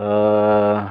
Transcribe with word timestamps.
Uh, 0.00 0.88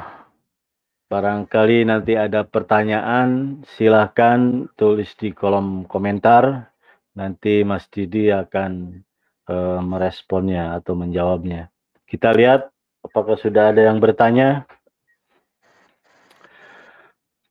barangkali 1.09 1.81
nanti 1.81 2.13
ada 2.13 2.46
pertanyaan, 2.46 3.57
silahkan 3.73 4.70
tulis 4.78 5.09
di 5.18 5.34
kolom 5.34 5.89
komentar. 5.89 6.70
Nanti 7.18 7.66
Mas 7.66 7.89
Didi 7.89 8.30
akan 8.30 9.02
uh, 9.50 9.82
meresponnya 9.82 10.77
atau 10.77 10.93
menjawabnya. 10.93 11.73
Kita 12.05 12.38
lihat 12.38 12.70
apakah 13.02 13.34
sudah 13.34 13.73
ada 13.73 13.89
yang 13.89 13.98
bertanya. 13.98 14.70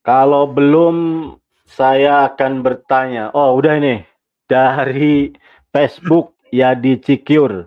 Kalau 0.06 0.46
belum, 0.46 0.96
saya 1.66 2.30
akan 2.30 2.62
bertanya. 2.62 3.34
Oh, 3.34 3.58
udah 3.58 3.82
ini 3.82 4.06
dari 4.46 5.34
Facebook 5.74 6.38
Yadi 6.54 7.02
Cikyur. 7.02 7.66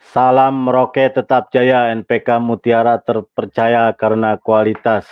Salam 0.00 0.64
Roke 0.64 1.12
tetap 1.12 1.52
jaya 1.52 1.92
NPK 1.92 2.40
Mutiara 2.40 2.96
terpercaya 3.04 3.92
karena 3.92 4.40
kualitas. 4.40 5.04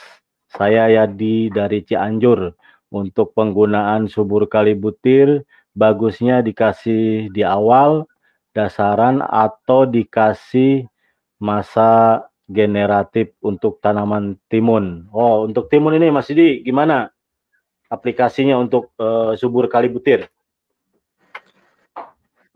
Saya 0.48 0.88
Yadi 0.88 1.52
dari 1.52 1.84
Cianjur. 1.84 2.56
Untuk 2.88 3.36
penggunaan 3.36 4.08
subur 4.08 4.48
kali 4.48 4.72
butir, 4.72 5.44
bagusnya 5.76 6.40
dikasih 6.40 7.28
di 7.28 7.44
awal 7.44 8.08
dasaran 8.56 9.20
atau 9.20 9.84
dikasih 9.84 10.88
masa 11.36 12.24
generatif 12.48 13.36
untuk 13.44 13.84
tanaman 13.84 14.40
timun. 14.48 15.04
Oh, 15.12 15.44
untuk 15.44 15.68
timun 15.68 16.00
ini 16.00 16.08
Mas 16.08 16.32
Didi 16.32 16.64
gimana 16.64 17.12
aplikasinya 17.92 18.56
untuk 18.56 18.96
uh, 18.96 19.36
subur 19.36 19.68
kali 19.68 19.92
butir? 19.92 20.32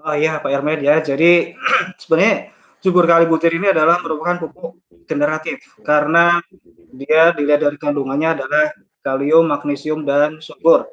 Oh 0.03 0.15
iya 0.19 0.43
Pak 0.43 0.51
Ermed 0.51 0.83
ya. 0.83 0.99
Jadi 0.99 1.55
sebenarnya 2.01 2.51
subur 2.83 3.07
kali 3.07 3.25
butir 3.31 3.55
ini 3.55 3.71
adalah 3.71 4.03
merupakan 4.03 4.47
pupuk 4.47 4.83
generatif 5.07 5.63
karena 5.87 6.43
dia 6.91 7.31
dilihat 7.35 7.63
dari 7.63 7.79
kandungannya 7.79 8.43
adalah 8.43 8.75
kalium, 9.07 9.47
magnesium 9.47 10.03
dan 10.03 10.43
subur. 10.43 10.91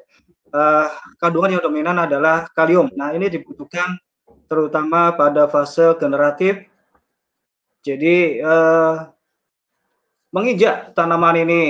Uh, 0.50 0.90
kandungan 1.22 1.58
yang 1.58 1.62
dominan 1.62 1.98
adalah 1.98 2.46
kalium. 2.54 2.90
Nah 2.94 3.14
ini 3.14 3.30
dibutuhkan 3.30 3.98
terutama 4.50 5.14
pada 5.14 5.46
fase 5.46 5.94
generatif 5.98 6.66
jadi 7.86 8.42
uh, 8.42 9.14
menginjak 10.34 10.90
tanaman 10.94 11.46
ini 11.46 11.62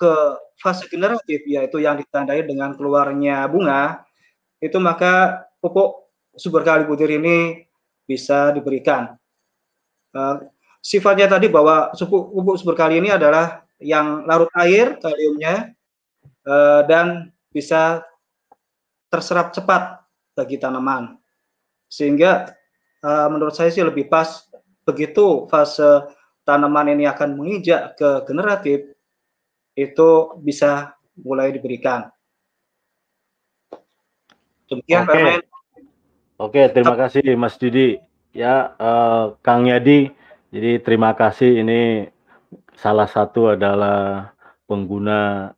ke 0.00 0.12
fase 0.58 0.88
generatif 0.88 1.44
yaitu 1.44 1.78
yang 1.78 2.00
ditandai 2.00 2.40
dengan 2.48 2.72
keluarnya 2.72 3.44
bunga 3.46 4.02
itu 4.58 4.80
maka 4.80 5.44
pupuk 5.62 5.97
sumber 6.38 6.62
kali 6.62 6.86
butir 6.86 7.10
ini 7.10 7.66
bisa 8.06 8.54
diberikan. 8.54 9.18
Uh, 10.14 10.48
sifatnya 10.80 11.28
tadi 11.28 11.50
bahwa 11.52 11.92
pupuk, 11.92 12.32
pupuk 12.32 12.56
sumber 12.56 12.78
kali 12.78 13.02
ini 13.02 13.12
adalah 13.12 13.66
yang 13.82 14.24
larut 14.24 14.48
air 14.56 14.96
kaliumnya 15.02 15.74
uh, 16.46 16.86
dan 16.88 17.34
bisa 17.52 18.00
terserap 19.12 19.52
cepat 19.52 20.00
bagi 20.32 20.56
tanaman 20.56 21.18
sehingga 21.88 22.52
uh, 23.00 23.28
menurut 23.32 23.56
saya 23.56 23.72
sih 23.72 23.82
lebih 23.82 24.06
pas 24.06 24.46
begitu 24.84 25.48
fase 25.48 26.04
tanaman 26.48 26.96
ini 26.96 27.04
akan 27.04 27.36
menginjak 27.36 27.96
ke 28.00 28.24
generatif, 28.24 28.96
itu 29.76 30.10
bisa 30.40 30.96
mulai 31.20 31.52
diberikan. 31.52 32.08
Demikian. 34.72 35.04
Okay. 35.04 35.44
Oke, 36.38 36.70
terima 36.70 36.94
kasih 36.94 37.34
Mas 37.34 37.58
Didi. 37.58 37.98
Ya, 38.30 38.70
uh, 38.78 39.34
Kang 39.42 39.66
Yadi. 39.66 40.14
Jadi 40.54 40.78
terima 40.86 41.10
kasih. 41.18 41.66
Ini 41.66 42.06
salah 42.78 43.10
satu 43.10 43.58
adalah 43.58 44.30
pengguna 44.70 45.50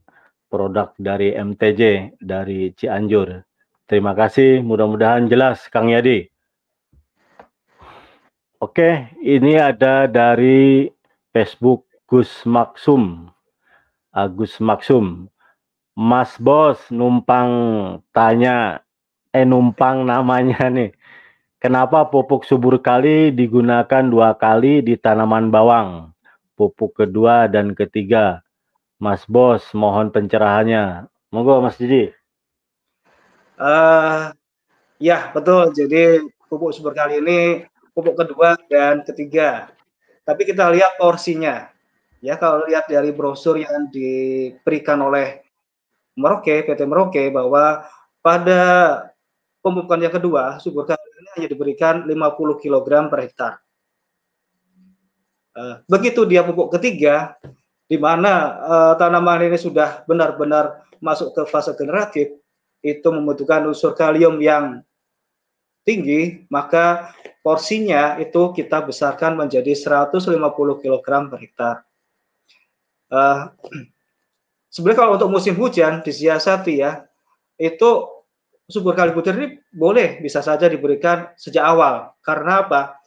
produk 0.49 0.97
dari 0.97 1.37
MTJ 1.37 2.17
dari 2.17 2.73
Cianjur. 2.73 3.45
Terima 3.85 4.17
kasih. 4.17 4.65
Mudah-mudahan 4.65 5.29
jelas, 5.29 5.69
Kang 5.69 5.93
Yadi. 5.93 6.33
Oke, 8.57 9.13
ini 9.21 9.61
ada 9.61 10.09
dari 10.09 10.89
Facebook 11.29 11.85
Gus 12.09 12.49
Maksum. 12.49 13.29
Agus 14.17 14.57
Maksum. 14.57 15.29
Mas 15.93 16.41
Bos 16.41 16.81
numpang 16.89 17.53
tanya, 18.17 18.81
eh 19.31 19.47
numpang 19.47 20.07
namanya 20.07 20.67
nih. 20.77 20.95
Kenapa 21.61 22.09
pupuk 22.09 22.49
subur 22.49 22.81
kali 22.81 23.29
digunakan 23.37 24.05
dua 24.09 24.33
kali 24.33 24.81
di 24.81 24.97
tanaman 24.97 25.53
bawang? 25.53 26.09
Pupuk 26.57 27.05
kedua 27.05 27.45
dan 27.53 27.77
ketiga. 27.77 28.41
Mas 28.97 29.25
Bos, 29.29 29.65
mohon 29.77 30.09
pencerahannya. 30.09 31.09
Monggo 31.33 31.61
Mas 31.61 31.77
Didi. 31.77 32.13
Uh, 33.61 34.33
ya, 34.97 35.29
betul. 35.37 35.73
Jadi 35.77 36.25
pupuk 36.49 36.73
subur 36.73 36.97
kali 36.97 37.21
ini 37.21 37.41
pupuk 37.93 38.17
kedua 38.17 38.57
dan 38.73 39.05
ketiga. 39.05 39.69
Tapi 40.25 40.49
kita 40.49 40.73
lihat 40.73 40.97
porsinya. 40.97 41.69
Ya, 42.25 42.37
kalau 42.37 42.65
lihat 42.69 42.89
dari 42.89 43.13
brosur 43.13 43.61
yang 43.61 43.89
diberikan 43.93 45.01
oleh 45.01 45.41
Merauke, 46.17 46.65
PT 46.65 46.85
Merauke 46.85 47.33
bahwa 47.33 47.89
pada 48.21 48.61
pemupukan 49.61 50.01
yang 50.01 50.13
kedua, 50.13 50.59
subur 50.61 50.89
kali 50.89 51.01
ini 51.01 51.29
hanya 51.37 51.49
diberikan 51.49 51.95
50 52.09 52.63
kg 52.63 52.89
per 53.09 53.21
hektar. 53.25 53.53
Uh, 55.51 55.83
begitu 55.91 56.25
dia 56.25 56.41
pupuk 56.41 56.73
ketiga, 56.79 57.37
di 57.91 57.99
mana 58.01 58.57
uh, 58.63 58.93
tanaman 58.97 59.51
ini 59.51 59.59
sudah 59.59 60.07
benar-benar 60.09 60.87
masuk 61.03 61.37
ke 61.37 61.43
fase 61.49 61.75
generatif, 61.77 62.33
itu 62.81 63.09
membutuhkan 63.13 63.69
unsur 63.69 63.93
kalium 63.93 64.41
yang 64.41 64.81
tinggi, 65.85 66.47
maka 66.49 67.13
porsinya 67.45 68.17
itu 68.21 68.53
kita 68.57 68.85
besarkan 68.85 69.37
menjadi 69.37 69.73
150 69.77 70.39
kg 70.81 71.07
per 71.29 71.39
hektar. 71.41 71.75
Uh, 73.11 73.51
sebenarnya 74.73 74.99
kalau 75.03 75.13
untuk 75.19 75.31
musim 75.35 75.59
hujan 75.59 76.01
disiasati 76.01 76.81
ya, 76.81 77.05
itu 77.61 78.20
subur 78.71 78.95
kali 78.95 79.11
butir 79.13 79.35
ini 79.37 79.59
boleh 79.75 80.23
bisa 80.23 80.41
saja 80.41 80.71
diberikan 80.71 81.35
sejak 81.35 81.67
awal. 81.67 82.15
Karena 82.23 82.65
apa? 82.65 83.01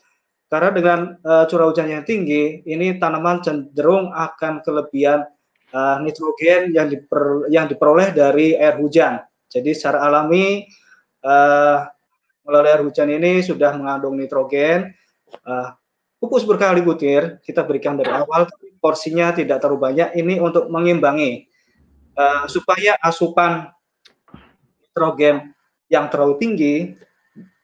Karena 0.51 0.69
dengan 0.69 0.99
uh, 1.25 1.49
curah 1.49 1.65
hujan 1.65 1.89
yang 1.89 2.05
tinggi, 2.05 2.61
ini 2.69 3.01
tanaman 3.01 3.41
cenderung 3.41 4.13
akan 4.13 4.61
kelebihan 4.61 5.25
uh, 5.73 5.97
nitrogen 5.97 6.69
yang 6.69 6.93
diper, 6.93 7.49
yang 7.49 7.65
diperoleh 7.65 8.13
dari 8.13 8.53
air 8.53 8.77
hujan. 8.77 9.17
Jadi 9.49 9.73
secara 9.73 10.05
alami 10.05 10.61
uh, 11.25 11.89
melalui 12.45 12.69
air 12.69 12.81
hujan 12.85 13.09
ini 13.09 13.41
sudah 13.41 13.73
mengandung 13.73 14.13
nitrogen. 14.13 14.93
Uh, 15.41 15.73
pupuk 16.21 16.45
berkali 16.45 16.85
butir 16.85 17.41
kita 17.41 17.65
berikan 17.65 17.97
dari 17.97 18.13
awal, 18.13 18.45
tapi 18.45 18.77
porsinya 18.77 19.33
tidak 19.33 19.57
terlalu 19.57 19.89
banyak. 19.89 20.13
Ini 20.13 20.37
untuk 20.37 20.69
mengimbangi 20.69 21.49
uh, 22.13 22.45
supaya 22.45 22.93
asupan 23.01 23.73
nitrogen 24.85 25.52
yang 25.93 26.09
terlalu 26.09 26.41
tinggi 26.41 26.97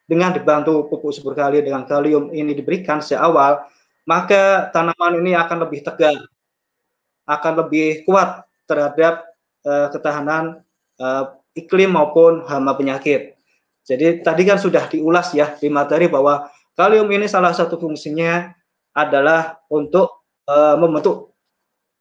dengan 0.06 0.30
dibantu 0.30 0.86
pupuk 0.86 1.10
subur 1.10 1.34
kali 1.34 1.62
dengan 1.66 1.82
kalium 1.86 2.30
ini 2.30 2.54
diberikan 2.54 3.02
sejak 3.02 3.26
awal, 3.26 3.66
maka 4.06 4.70
tanaman 4.70 5.22
ini 5.22 5.34
akan 5.34 5.66
lebih 5.66 5.82
tegar, 5.82 6.14
akan 7.26 7.52
lebih 7.66 8.06
kuat 8.06 8.46
terhadap 8.66 9.26
uh, 9.66 9.90
ketahanan 9.90 10.62
uh, 10.98 11.34
iklim 11.54 11.94
maupun 11.94 12.42
hama 12.46 12.74
penyakit. 12.74 13.38
Jadi 13.86 14.22
tadi 14.26 14.42
kan 14.46 14.58
sudah 14.58 14.86
diulas 14.90 15.30
ya 15.30 15.54
di 15.58 15.70
materi 15.70 16.10
bahwa 16.10 16.50
kalium 16.74 17.06
ini 17.10 17.30
salah 17.30 17.54
satu 17.54 17.78
fungsinya 17.78 18.50
adalah 18.94 19.62
untuk 19.70 20.26
uh, 20.50 20.74
membentuk 20.74 21.30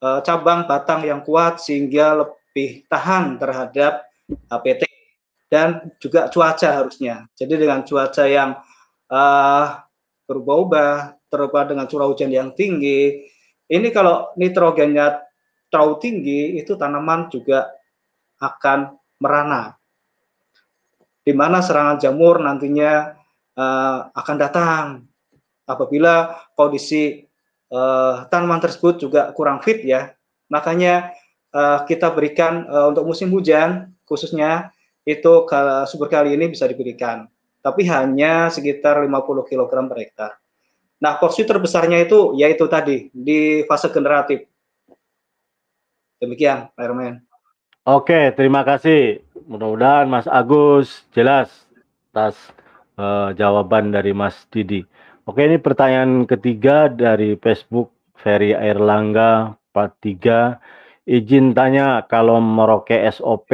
uh, 0.02 0.18
cabang 0.26 0.66
batang 0.66 1.06
yang 1.06 1.22
kuat 1.22 1.62
sehingga 1.62 2.26
lebih 2.26 2.90
tahan 2.90 3.38
terhadap 3.38 4.10
APT 4.50 4.89
dan 5.50 5.92
juga 5.98 6.30
cuaca 6.30 6.70
harusnya. 6.82 7.26
Jadi 7.34 7.58
dengan 7.58 7.82
cuaca 7.82 8.24
yang 8.30 8.56
uh, 9.10 9.66
berubah-ubah, 10.30 11.18
terubah 11.34 11.64
dengan 11.66 11.90
curah 11.90 12.08
hujan 12.08 12.30
yang 12.30 12.54
tinggi, 12.54 13.26
ini 13.70 13.88
kalau 13.90 14.30
nitrogennya 14.38 15.26
terlalu 15.74 15.96
tinggi, 16.02 16.42
itu 16.62 16.78
tanaman 16.78 17.30
juga 17.34 17.70
akan 18.40 18.94
merana 19.20 19.80
di 21.30 21.38
mana 21.38 21.62
serangan 21.62 22.02
jamur 22.02 22.42
nantinya 22.42 23.14
uh, 23.54 24.10
akan 24.18 24.36
datang 24.42 24.86
apabila 25.70 26.34
kondisi 26.58 27.22
uh, 27.70 28.26
tanaman 28.34 28.58
tersebut 28.58 28.98
juga 28.98 29.30
kurang 29.38 29.62
fit 29.62 29.86
ya. 29.86 30.10
Makanya 30.50 31.14
uh, 31.54 31.86
kita 31.86 32.10
berikan 32.18 32.66
uh, 32.66 32.90
untuk 32.90 33.06
musim 33.06 33.30
hujan 33.30 33.94
khususnya 34.10 34.74
itu 35.10 35.50
subur 35.90 36.06
kali 36.06 36.38
ini 36.38 36.54
bisa 36.54 36.70
diberikan, 36.70 37.26
tapi 37.66 37.90
hanya 37.90 38.54
sekitar 38.54 39.02
50 39.02 39.50
kg 39.50 39.72
per 39.90 39.98
hektar. 39.98 40.32
Nah, 41.00 41.16
porsi 41.18 41.48
terbesarnya 41.48 42.04
itu 42.04 42.36
yaitu 42.36 42.68
tadi 42.70 43.08
di 43.10 43.64
fase 43.66 43.90
generatif. 43.90 44.46
Demikian, 46.20 46.70
Pak 46.76 46.84
Herman. 46.84 47.24
Oke, 47.88 48.36
terima 48.36 48.68
kasih. 48.68 49.24
Mudah-mudahan 49.48 50.12
Mas 50.12 50.28
Agus 50.28 51.08
jelas 51.16 51.50
atas 52.12 52.36
uh, 53.00 53.32
jawaban 53.34 53.96
dari 53.96 54.12
Mas 54.12 54.36
Didi. 54.52 54.84
Oke, 55.24 55.48
ini 55.48 55.56
pertanyaan 55.56 56.28
ketiga 56.28 56.92
dari 56.92 57.40
Facebook 57.40 57.96
Ferry 58.20 58.52
Airlangga 58.52 59.56
43. 59.72 60.60
Izin 61.08 61.56
tanya 61.56 62.04
kalau 62.06 62.44
Merauke 62.44 63.00
SOP 63.10 63.50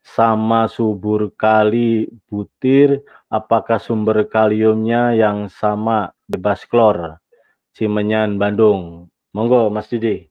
sama 0.00 0.66
subur 0.66 1.30
kali 1.36 2.08
butir, 2.26 3.04
apakah 3.28 3.76
sumber 3.76 4.24
kaliumnya 4.26 5.12
yang 5.12 5.46
sama 5.52 6.10
bebas 6.26 6.64
klor? 6.64 7.20
Cimenyan, 7.76 8.40
Bandung. 8.40 9.06
Monggo, 9.30 9.70
Mas 9.70 9.86
Didi. 9.86 10.26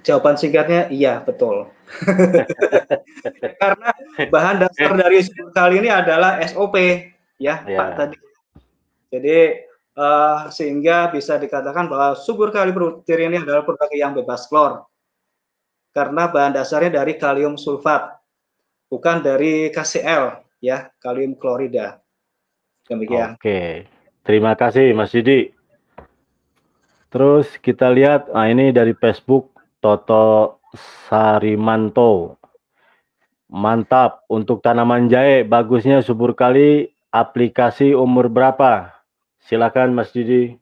Jawaban 0.00 0.36
singkatnya 0.36 0.88
iya 0.88 1.20
betul. 1.20 1.68
Karena 3.60 3.88
bahan 4.32 4.56
dasar 4.64 4.96
dari 4.96 5.20
subur 5.20 5.52
kali 5.52 5.84
ini 5.84 5.92
adalah 5.92 6.40
SOP 6.44 6.76
ya, 7.36 7.64
ya. 7.68 7.76
Pak 7.76 7.88
tadi. 7.96 8.16
Jadi 9.12 9.38
uh, 9.96 10.48
sehingga 10.48 11.12
bisa 11.12 11.36
dikatakan 11.36 11.88
bahwa 11.88 12.16
subur 12.16 12.48
kali 12.48 12.72
butir 12.72 13.20
ini 13.20 13.44
adalah 13.44 13.64
produk 13.64 13.92
yang 13.92 14.16
bebas 14.16 14.48
klor. 14.48 14.88
Karena 15.92 16.32
bahan 16.32 16.56
dasarnya 16.56 17.02
dari 17.02 17.20
kalium 17.20 17.60
sulfat 17.60 18.19
bukan 18.90 19.22
dari 19.22 19.70
KCl 19.70 20.42
ya, 20.58 20.90
kalium 20.98 21.38
klorida. 21.38 22.02
Demikian. 22.90 23.38
Oke. 23.38 23.86
Terima 24.26 24.52
kasih 24.58 24.92
Mas 24.92 25.14
Didi. 25.14 25.54
Terus 27.10 27.56
kita 27.58 27.90
lihat, 27.90 28.30
nah 28.30 28.46
ini 28.46 28.70
dari 28.70 28.92
Facebook 28.94 29.56
Toto 29.80 30.60
Sarimanto. 31.06 32.36
Mantap 33.50 34.22
untuk 34.30 34.62
tanaman 34.62 35.10
jahe 35.10 35.42
bagusnya 35.42 36.04
subur 36.06 36.38
kali 36.38 36.94
aplikasi 37.10 37.90
umur 37.96 38.30
berapa? 38.30 38.94
Silakan 39.42 39.96
Mas 39.96 40.14
Didi. 40.14 40.54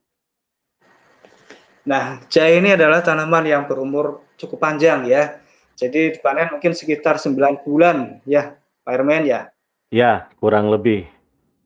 Nah, 1.85 2.21
jahe 2.33 2.61
ini 2.61 2.73
adalah 2.73 3.05
tanaman 3.05 3.45
yang 3.45 3.69
berumur 3.69 4.25
cukup 4.41 4.61
panjang 4.61 5.05
ya. 5.05 5.41
Jadi 5.79 6.19
dipanen 6.19 6.51
mungkin 6.51 6.75
sekitar 6.75 7.23
9 7.23 7.63
bulan 7.63 8.19
ya, 8.27 8.59
Pak 8.83 8.93
Hermen 8.99 9.23
ya. 9.31 9.47
Ya, 9.95 10.27
kurang 10.43 10.75
lebih. 10.75 11.07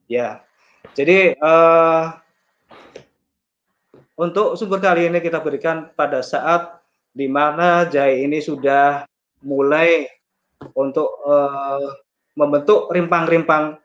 Ya. 0.05 0.45
Jadi 0.93 1.33
uh, 1.41 2.13
untuk 4.13 4.53
sumber 4.53 4.77
kali 4.77 5.09
ini 5.09 5.17
kita 5.17 5.41
berikan 5.41 5.89
pada 5.97 6.21
saat 6.21 6.77
di 7.09 7.25
mana 7.25 7.89
jahe 7.89 8.21
ini 8.21 8.37
sudah 8.37 9.09
mulai 9.41 10.05
untuk 10.77 11.09
uh, 11.25 11.97
membentuk 12.37 12.93
rimpang-rimpang. 12.93 13.81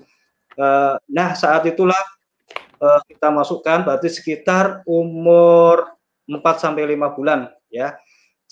Uh, 0.60 1.00
nah, 1.08 1.32
saat 1.32 1.64
itulah 1.64 1.98
uh, 2.84 3.00
kita 3.08 3.32
masukkan 3.32 3.80
berarti 3.80 4.12
sekitar 4.12 4.84
umur 4.84 5.88
4 6.28 6.36
sampai 6.60 6.84
5 6.92 7.16
bulan 7.16 7.48
ya. 7.72 7.96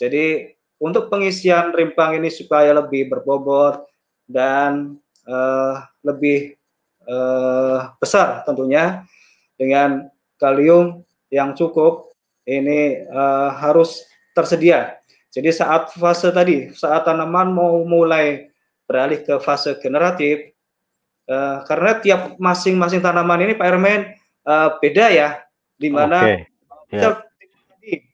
Jadi 0.01 0.56
untuk 0.77 1.09
pengisian 1.09 1.73
rimpang 1.73 2.21
ini 2.21 2.29
supaya 2.29 2.77
lebih 2.77 3.09
berbobot 3.09 3.89
dan 4.29 5.01
uh, 5.25 5.81
lebih 6.05 6.57
uh, 7.09 7.97
besar 7.97 8.45
tentunya 8.45 9.07
dengan 9.57 10.13
kalium 10.37 11.01
yang 11.33 11.57
cukup 11.57 12.13
ini 12.47 13.03
uh, 13.09 13.51
harus 13.57 14.05
tersedia. 14.37 15.01
Jadi 15.33 15.53
saat 15.53 15.93
fase 15.97 16.33
tadi, 16.33 16.73
saat 16.73 17.05
tanaman 17.05 17.53
mau 17.53 17.85
mulai 17.85 18.49
beralih 18.89 19.21
ke 19.21 19.37
fase 19.43 19.77
generatif, 19.83 20.55
uh, 21.29 21.61
karena 21.69 22.01
tiap 22.01 22.21
masing-masing 22.41 23.05
tanaman 23.05 23.45
ini 23.45 23.53
Pak 23.53 23.67
Ermen 23.69 24.01
uh, 24.49 24.77
beda 24.81 25.13
ya, 25.13 25.29
di 25.77 25.89
mana 25.93 26.41
okay. 26.89 26.97
yeah. 26.97 27.21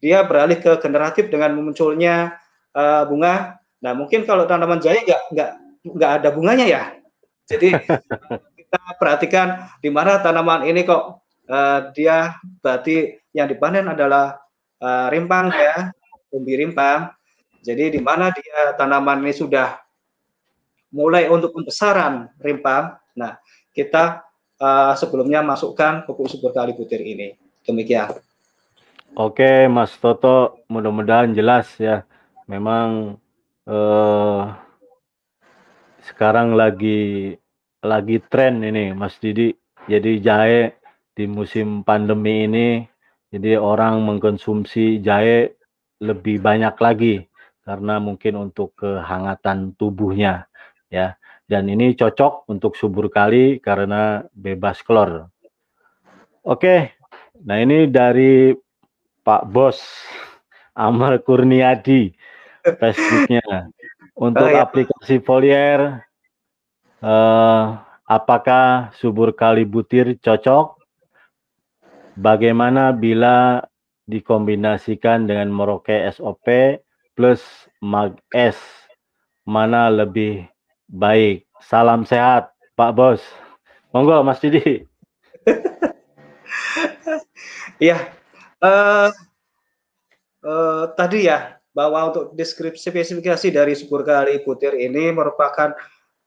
dia 0.03 0.19
beralih 0.27 0.59
ke 0.59 0.73
generatif 0.83 1.31
dengan 1.31 1.55
munculnya 1.59 2.42
uh, 2.77 3.03
bunga. 3.07 3.61
Nah 3.83 3.93
mungkin 3.97 4.25
kalau 4.25 4.45
tanaman 4.49 4.81
jahe 4.81 5.05
nggak 5.05 5.23
nggak 5.33 5.51
nggak 5.93 6.11
ada 6.21 6.29
bunganya 6.33 6.67
ya. 6.67 6.83
Jadi 7.49 7.75
kita 8.59 8.79
perhatikan 8.97 9.69
di 9.83 9.91
mana 9.93 10.21
tanaman 10.21 10.65
ini 10.69 10.85
kok 10.87 11.25
uh, 11.49 11.93
dia 11.93 12.37
berarti 12.61 13.21
yang 13.33 13.49
dipanen 13.49 13.89
adalah 13.89 14.41
uh, 14.81 15.07
rimpang 15.13 15.53
ya, 15.53 15.93
umbi 16.33 16.57
rimpang. 16.61 17.13
Jadi 17.63 17.95
di 17.95 18.01
mana 18.03 18.35
dia 18.35 18.75
tanaman 18.75 19.23
ini 19.23 19.33
sudah 19.35 19.79
mulai 20.93 21.31
untuk 21.31 21.55
pembesaran 21.55 22.29
rimpang. 22.43 22.99
Nah 23.15 23.39
kita 23.71 24.27
uh, 24.59 24.93
sebelumnya 24.99 25.41
masukkan 25.41 26.03
pupuk 26.05 26.29
subur 26.29 26.51
kali 26.51 26.75
butir 26.75 27.01
ini. 27.01 27.39
Demikian. 27.63 28.11
Oke, 29.13 29.69
Mas 29.69 29.93
Toto, 30.01 30.65
mudah-mudahan 30.73 31.37
jelas 31.37 31.69
ya 31.77 32.03
memang 32.53 33.17
uh, 33.65 34.53
sekarang 36.05 36.53
lagi 36.53 37.33
lagi 37.81 38.21
tren 38.29 38.61
ini 38.61 38.93
Mas 38.93 39.17
Didi. 39.17 39.57
Jadi 39.89 40.21
jahe 40.21 40.77
di 41.17 41.25
musim 41.25 41.81
pandemi 41.83 42.45
ini 42.45 42.85
jadi 43.33 43.57
orang 43.57 44.05
mengkonsumsi 44.05 45.01
jahe 45.01 45.57
lebih 46.05 46.45
banyak 46.45 46.77
lagi 46.77 47.15
karena 47.65 47.97
mungkin 47.97 48.53
untuk 48.53 48.77
kehangatan 48.77 49.73
tubuhnya 49.81 50.45
ya. 50.93 51.17
Dan 51.49 51.69
ini 51.69 51.97
cocok 51.97 52.49
untuk 52.49 52.77
subur 52.77 53.09
kali 53.09 53.61
karena 53.61 54.25
bebas 54.33 54.81
klor. 54.85 55.29
Oke. 56.45 56.97
Nah, 57.43 57.59
ini 57.61 57.91
dari 57.91 58.55
Pak 59.21 59.43
Bos 59.51 59.83
Amar 60.73 61.21
Kurniadi. 61.21 62.22
Facebooknya. 62.63 63.71
Untuk 64.13 64.47
oh, 64.47 64.53
iya. 64.53 64.63
aplikasi 64.63 65.19
Folier, 65.25 66.05
uh, 67.03 67.81
apakah 68.07 68.93
subur 68.97 69.33
kali 69.35 69.67
butir 69.67 70.15
cocok? 70.21 70.79
Bagaimana 72.13 72.93
bila 72.93 73.65
dikombinasikan 74.05 75.25
dengan 75.25 75.49
Merauke 75.49 75.97
SOP 76.13 76.45
plus 77.17 77.41
Mag 77.81 78.21
S? 78.37 78.61
Mana 79.49 79.89
lebih 79.89 80.47
baik? 80.87 81.49
Salam 81.65 82.05
sehat, 82.05 82.53
Pak 82.77 82.93
Bos. 82.93 83.23
Monggo, 83.91 84.21
Mas 84.23 84.39
Didi. 84.39 84.85
Iya, 87.83 87.99
uh, 88.63 89.11
uh, 90.47 90.85
tadi 90.95 91.27
ya 91.27 91.62
bahwa 91.73 92.13
untuk 92.13 92.37
deskripsi 92.37 92.93
spesifikasi 92.93 93.49
dari 93.49 93.73
subur 93.73 94.05
kali 94.05 94.45
butir 94.45 94.77
ini 94.77 95.09
merupakan 95.13 95.73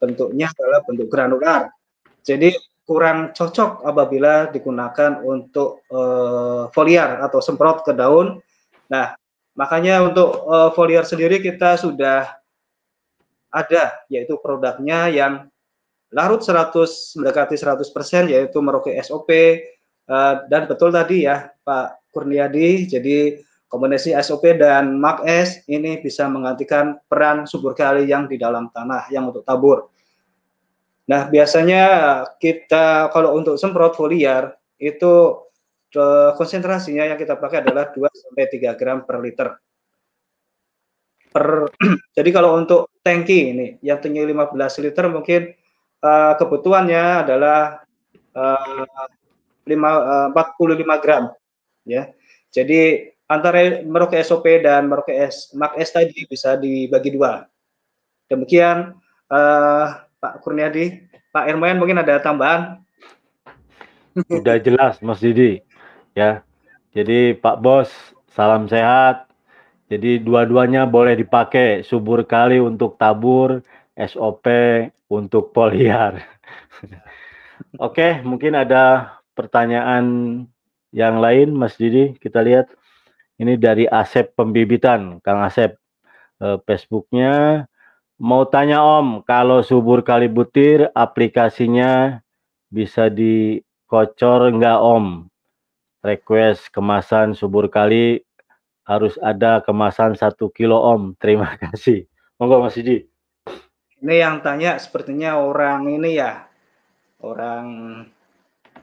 bentuknya 0.02 0.50
adalah 0.58 0.82
bentuk 0.86 1.08
granular. 1.08 1.70
Jadi 2.26 2.54
kurang 2.86 3.34
cocok 3.34 3.82
apabila 3.82 4.50
digunakan 4.50 5.22
untuk 5.26 5.86
uh, 5.90 6.70
foliar 6.74 7.22
atau 7.26 7.42
semprot 7.42 7.82
ke 7.86 7.94
daun. 7.94 8.42
Nah, 8.90 9.18
makanya 9.58 10.06
untuk 10.06 10.46
uh, 10.46 10.70
foliar 10.74 11.06
sendiri 11.06 11.42
kita 11.42 11.78
sudah 11.82 12.30
ada 13.50 13.84
yaitu 14.12 14.38
produknya 14.38 15.10
yang 15.10 15.34
larut 16.14 16.44
100 16.44 16.76
mendekati 17.18 17.56
100% 17.56 18.34
yaitu 18.34 18.58
Merauke 18.60 18.92
SOP 19.02 19.30
uh, 20.12 20.36
dan 20.52 20.68
betul 20.68 20.92
tadi 20.92 21.26
ya 21.26 21.50
Pak 21.64 22.12
Kurniadi 22.12 22.86
jadi 22.86 23.40
Kombinasi 23.66 24.14
SOP 24.22 24.62
dan 24.62 25.02
Mark 25.02 25.26
ini 25.66 25.98
bisa 26.00 26.30
menggantikan 26.30 27.02
peran 27.10 27.50
subur 27.50 27.74
kali 27.74 28.06
yang 28.06 28.30
di 28.30 28.38
dalam 28.38 28.70
tanah 28.70 29.10
yang 29.10 29.34
untuk 29.34 29.42
tabur. 29.42 29.90
Nah, 31.06 31.30
biasanya 31.30 31.84
kita 32.38 33.10
kalau 33.14 33.38
untuk 33.38 33.58
semprot 33.58 33.94
foliar 33.98 34.58
itu 34.78 35.44
eh, 35.98 36.32
konsentrasinya 36.38 37.10
yang 37.10 37.18
kita 37.18 37.38
pakai 37.38 37.66
adalah 37.66 37.90
2 37.94 38.06
sampai 38.10 38.46
3 38.50 38.78
gram 38.78 39.06
per 39.06 39.18
liter. 39.22 39.50
Per, 41.34 41.46
jadi 42.18 42.30
kalau 42.32 42.58
untuk 42.58 42.94
tangki 43.06 43.54
ini 43.54 43.68
yang 43.86 44.02
tinggi 44.02 44.24
15 44.24 44.56
liter 44.82 45.06
mungkin 45.12 45.42
uh, 46.00 46.34
kebutuhannya 46.40 47.28
adalah 47.28 47.86
uh, 48.34 48.88
5, 49.68 49.68
uh, 49.68 50.30
45 50.32 51.04
gram 51.04 51.24
ya. 51.84 52.10
Jadi 52.50 53.15
antara 53.26 53.82
Merauke 53.82 54.18
SOP 54.22 54.46
dan 54.62 54.90
Merauke 54.90 55.14
S, 55.14 55.54
Mak 55.58 55.78
S 55.78 55.94
tadi 55.94 56.26
bisa 56.30 56.58
dibagi 56.58 57.14
dua. 57.14 57.46
Demikian 58.30 58.98
uh, 59.30 59.86
Pak 60.22 60.42
Kurniadi, 60.42 61.06
Pak 61.34 61.50
Irmayan 61.50 61.78
mungkin 61.82 62.02
ada 62.02 62.22
tambahan. 62.22 62.82
Sudah 64.16 64.58
jelas 64.62 65.04
Mas 65.04 65.20
Didi. 65.20 65.60
ya. 66.16 66.42
Jadi 66.96 67.36
Pak 67.36 67.60
Bos, 67.60 67.92
salam 68.32 68.72
sehat. 68.72 69.28
Jadi 69.92 70.18
dua-duanya 70.24 70.88
boleh 70.88 71.14
dipakai 71.14 71.86
subur 71.86 72.26
kali 72.26 72.58
untuk 72.58 72.98
tabur, 72.98 73.62
SOP 73.94 74.48
untuk 75.12 75.54
poliar. 75.54 76.24
Oke, 77.86 78.24
mungkin 78.24 78.56
ada 78.56 79.16
pertanyaan 79.36 80.06
yang 80.96 81.20
lain 81.20 81.52
Mas 81.52 81.76
Didi, 81.76 82.16
kita 82.18 82.42
lihat. 82.42 82.72
Ini 83.36 83.60
dari 83.60 83.84
Asep 83.84 84.32
Pembibitan, 84.32 85.20
Kang 85.20 85.44
Asep. 85.44 85.76
Eh, 86.40 86.58
Facebooknya 86.64 87.64
mau 88.16 88.48
tanya 88.48 88.80
Om, 88.80 89.28
kalau 89.28 89.60
subur 89.60 90.04
kali 90.08 90.32
butir 90.32 90.88
aplikasinya 90.96 92.24
bisa 92.72 93.12
dikocor 93.12 94.56
enggak 94.56 94.80
Om? 94.80 95.28
Request 96.00 96.72
kemasan 96.72 97.36
subur 97.36 97.68
kali 97.68 98.24
harus 98.88 99.20
ada 99.20 99.60
kemasan 99.60 100.16
satu 100.16 100.48
kilo 100.48 100.80
Om. 100.80 101.12
Terima 101.24 101.60
kasih. 101.60 102.08
Monggo 102.40 102.64
Mas 102.64 102.80
Didi. 102.80 103.04
Ini 104.00 104.16
yang 104.24 104.40
tanya 104.44 104.80
sepertinya 104.80 105.40
orang 105.40 105.88
ini 105.92 106.20
ya, 106.20 106.48
orang 107.24 107.68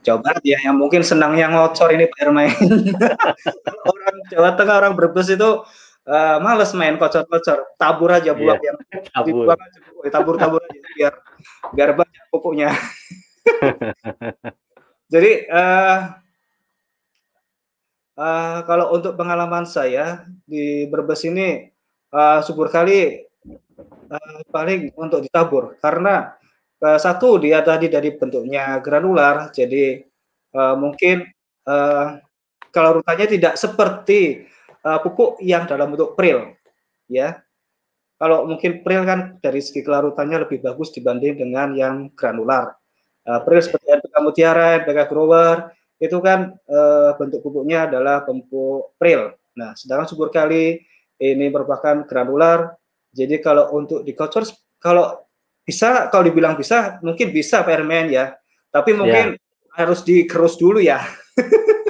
Jawa 0.02 0.18
Barat 0.18 0.42
ya, 0.42 0.58
yang 0.58 0.80
mungkin 0.82 1.06
senang 1.06 1.38
yang 1.38 1.54
ngocor 1.54 1.94
ini 1.94 2.10
Pak 2.10 2.32
main. 2.34 2.50
orang 4.12 4.28
Jawa 4.28 4.50
Tengah, 4.60 4.76
orang 4.76 4.94
Brebes 4.94 5.28
itu 5.32 5.64
uh, 6.06 6.36
males 6.44 6.72
main 6.76 7.00
kocor-kocor, 7.00 7.72
tabur 7.80 8.12
aja 8.12 8.36
buat 8.36 8.60
yeah. 8.60 8.76
yang 8.76 8.76
tabur. 9.08 9.44
aja, 9.48 9.78
tabur-tabur 10.12 10.60
aja 10.60 10.78
biar 11.00 11.14
biar 11.72 11.90
banyak 11.96 12.24
pupuknya. 12.28 12.70
Jadi 15.12 15.32
uh, 15.48 15.98
uh, 18.20 18.58
kalau 18.68 18.96
untuk 18.96 19.16
pengalaman 19.16 19.64
saya 19.64 20.28
di 20.44 20.88
Brebes 20.88 21.24
ini 21.24 21.68
uh, 22.12 22.44
subur 22.44 22.68
kali 22.68 23.24
uh, 24.12 24.40
paling 24.52 24.92
untuk 24.96 25.24
ditabur 25.24 25.76
karena 25.80 26.36
uh, 26.84 26.98
satu 27.00 27.40
dia 27.40 27.60
tadi 27.64 27.88
dari 27.88 28.12
bentuknya 28.16 28.80
granular, 28.80 29.52
jadi 29.52 30.02
uh, 30.56 30.74
mungkin 30.76 31.28
uh, 31.68 32.18
kalau 32.74 33.00
rutanya 33.00 33.28
tidak 33.28 33.54
seperti 33.60 34.48
uh, 34.82 34.98
pupuk 35.04 35.38
yang 35.44 35.68
dalam 35.68 35.92
bentuk 35.92 36.16
pril, 36.16 36.56
ya. 37.06 37.38
Kalau 38.16 38.46
mungkin 38.46 38.86
pril 38.86 39.02
kan 39.02 39.36
dari 39.42 39.58
segi 39.58 39.82
kelarutannya 39.82 40.46
lebih 40.46 40.62
bagus 40.62 40.94
dibanding 40.94 41.42
dengan 41.42 41.74
yang 41.76 42.08
granular. 42.16 42.74
Uh, 43.22 43.38
pril 43.44 43.62
seperti 43.62 43.92
NPK 43.92 44.14
Mutiara, 44.22 44.82
NPK 44.82 45.10
Grower, 45.10 45.70
itu 45.98 46.18
kan 46.22 46.54
uh, 46.70 47.14
bentuk 47.18 47.44
pupuknya 47.44 47.86
adalah 47.90 48.24
pupuk 48.24 48.96
pril. 48.98 49.34
Nah, 49.58 49.76
sedangkan 49.76 50.06
subur 50.08 50.32
kali 50.32 50.80
ini 51.20 51.46
merupakan 51.50 52.02
granular. 52.08 52.74
Jadi 53.12 53.38
kalau 53.44 53.74
untuk 53.76 54.02
dikocor, 54.06 54.48
kalau 54.80 55.22
bisa 55.62 56.10
kalau 56.10 56.26
dibilang 56.26 56.58
bisa 56.58 56.98
mungkin 57.06 57.30
bisa 57.30 57.62
permen 57.62 58.10
ya 58.10 58.34
tapi 58.74 58.98
mungkin 58.98 59.38
ya. 59.38 59.78
harus 59.78 60.02
dikerus 60.02 60.58
dulu 60.58 60.82
ya 60.82 60.98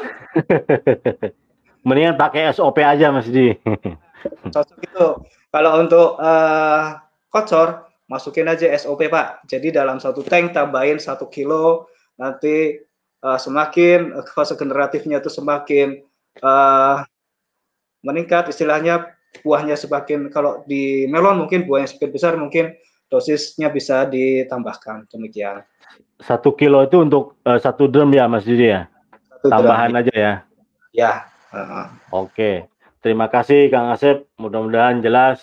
mendingan 1.87 2.17
pakai 2.19 2.51
SOP 2.55 2.79
aja 2.83 3.11
Mas 3.11 3.29
Di. 3.29 3.55
Cocok 4.55 4.79
itu. 4.83 5.07
Kalau 5.53 5.73
untuk 5.83 6.17
uh, 6.17 6.97
kocor 7.29 7.91
masukin 8.07 8.49
aja 8.49 8.71
SOP 8.79 9.11
Pak. 9.11 9.45
Jadi 9.51 9.75
dalam 9.75 9.99
satu 9.99 10.23
tank 10.25 10.55
tambahin 10.55 11.03
satu 11.03 11.29
kilo 11.29 11.91
nanti 12.17 12.79
uh, 13.25 13.39
semakin 13.41 14.15
fase 14.33 14.55
generatifnya 14.55 15.19
itu 15.21 15.29
semakin 15.29 16.01
uh, 16.41 17.03
meningkat. 18.07 18.49
Istilahnya 18.53 19.13
buahnya 19.41 19.75
semakin 19.81 20.29
kalau 20.29 20.61
di 20.69 21.09
melon 21.09 21.41
mungkin 21.41 21.65
buahnya 21.65 21.97
semakin 21.97 22.11
besar 22.13 22.33
mungkin 22.37 22.77
dosisnya 23.09 23.69
bisa 23.73 24.05
ditambahkan. 24.09 25.09
Demikian. 25.13 25.65
Satu 26.23 26.55
kilo 26.55 26.85
itu 26.87 27.01
untuk 27.03 27.41
uh, 27.45 27.59
satu 27.59 27.91
drum 27.91 28.13
ya 28.15 28.31
Mas 28.31 28.47
Didi 28.47 28.71
ya? 28.73 28.92
Tambahan 29.47 29.93
aja 29.99 30.15
ya? 30.15 30.35
Ya. 30.95 31.13
Uh 31.53 31.89
Oke, 32.13 32.67
terima 33.05 33.29
kasih 33.29 33.69
Kang 33.69 33.93
Asep. 33.93 34.25
Mudah-mudahan 34.41 35.05
jelas. 35.05 35.43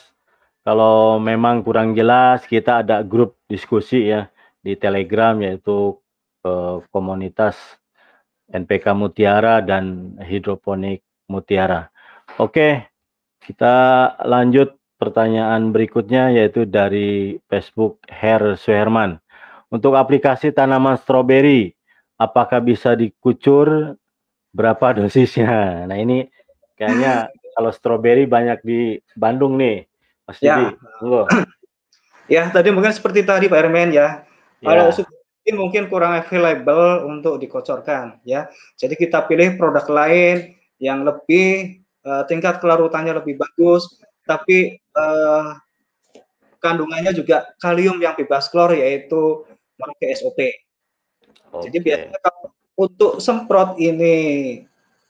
Kalau 0.66 1.18
memang 1.18 1.66
kurang 1.66 1.94
jelas, 1.98 2.46
kita 2.46 2.86
ada 2.86 3.02
grup 3.02 3.38
diskusi 3.50 4.12
ya 4.12 4.30
di 4.62 4.76
Telegram 4.76 5.34
yaitu 5.40 5.98
uh, 6.46 6.84
komunitas 6.92 7.56
NPK 8.52 8.94
Mutiara 8.98 9.62
dan 9.62 10.16
hidroponik 10.22 11.06
Mutiara. 11.30 11.90
Oke, 12.38 12.90
kita 13.42 14.14
lanjut 14.26 14.78
pertanyaan 15.00 15.72
berikutnya 15.72 16.34
yaitu 16.36 16.68
dari 16.68 17.40
Facebook 17.48 18.04
Her 18.10 18.60
Suherman. 18.60 19.18
Untuk 19.70 19.94
aplikasi 19.96 20.50
tanaman 20.50 20.98
stroberi, 20.98 21.78
apakah 22.20 22.60
bisa 22.60 22.94
dikucur 22.94 23.96
berapa 24.52 25.00
dosisnya? 25.00 25.88
Nah 25.88 25.98
ini 25.98 26.28
kayaknya 26.76 27.32
kalau 27.56 27.72
stroberi 27.72 28.28
banyak 28.28 28.60
di 28.62 29.00
Bandung 29.16 29.56
nih, 29.56 29.88
Mas 30.28 30.38
ya. 30.44 30.76
Ya, 32.30 32.46
tadi 32.54 32.70
mungkin 32.70 32.94
seperti 32.94 33.26
tadi 33.26 33.50
Pak 33.50 33.58
Ermen 33.58 33.90
ya. 33.90 34.22
Kalau 34.62 34.94
ya. 34.94 35.58
mungkin 35.58 35.90
kurang 35.90 36.14
available 36.14 37.10
untuk 37.10 37.42
dikocorkan 37.42 38.22
ya. 38.22 38.46
Jadi 38.78 38.94
kita 38.94 39.26
pilih 39.26 39.58
produk 39.58 39.82
lain 39.90 40.54
yang 40.78 41.02
lebih 41.02 41.82
uh, 42.06 42.22
tingkat 42.30 42.62
kelarutannya 42.62 43.18
lebih 43.18 43.34
bagus, 43.42 43.98
tapi 44.30 44.78
uh, 44.94 45.58
kandungannya 46.62 47.18
juga 47.18 47.50
kalium 47.58 47.98
yang 47.98 48.14
bebas 48.14 48.46
klor 48.54 48.78
yaitu 48.78 49.42
memakai 49.82 50.14
SOP. 50.14 50.38
Okay. 51.50 51.70
Jadi 51.70 51.78
biasanya 51.82 52.20
kalau 52.22 52.44
untuk 52.80 53.12
semprot 53.20 53.76
ini 53.82 54.16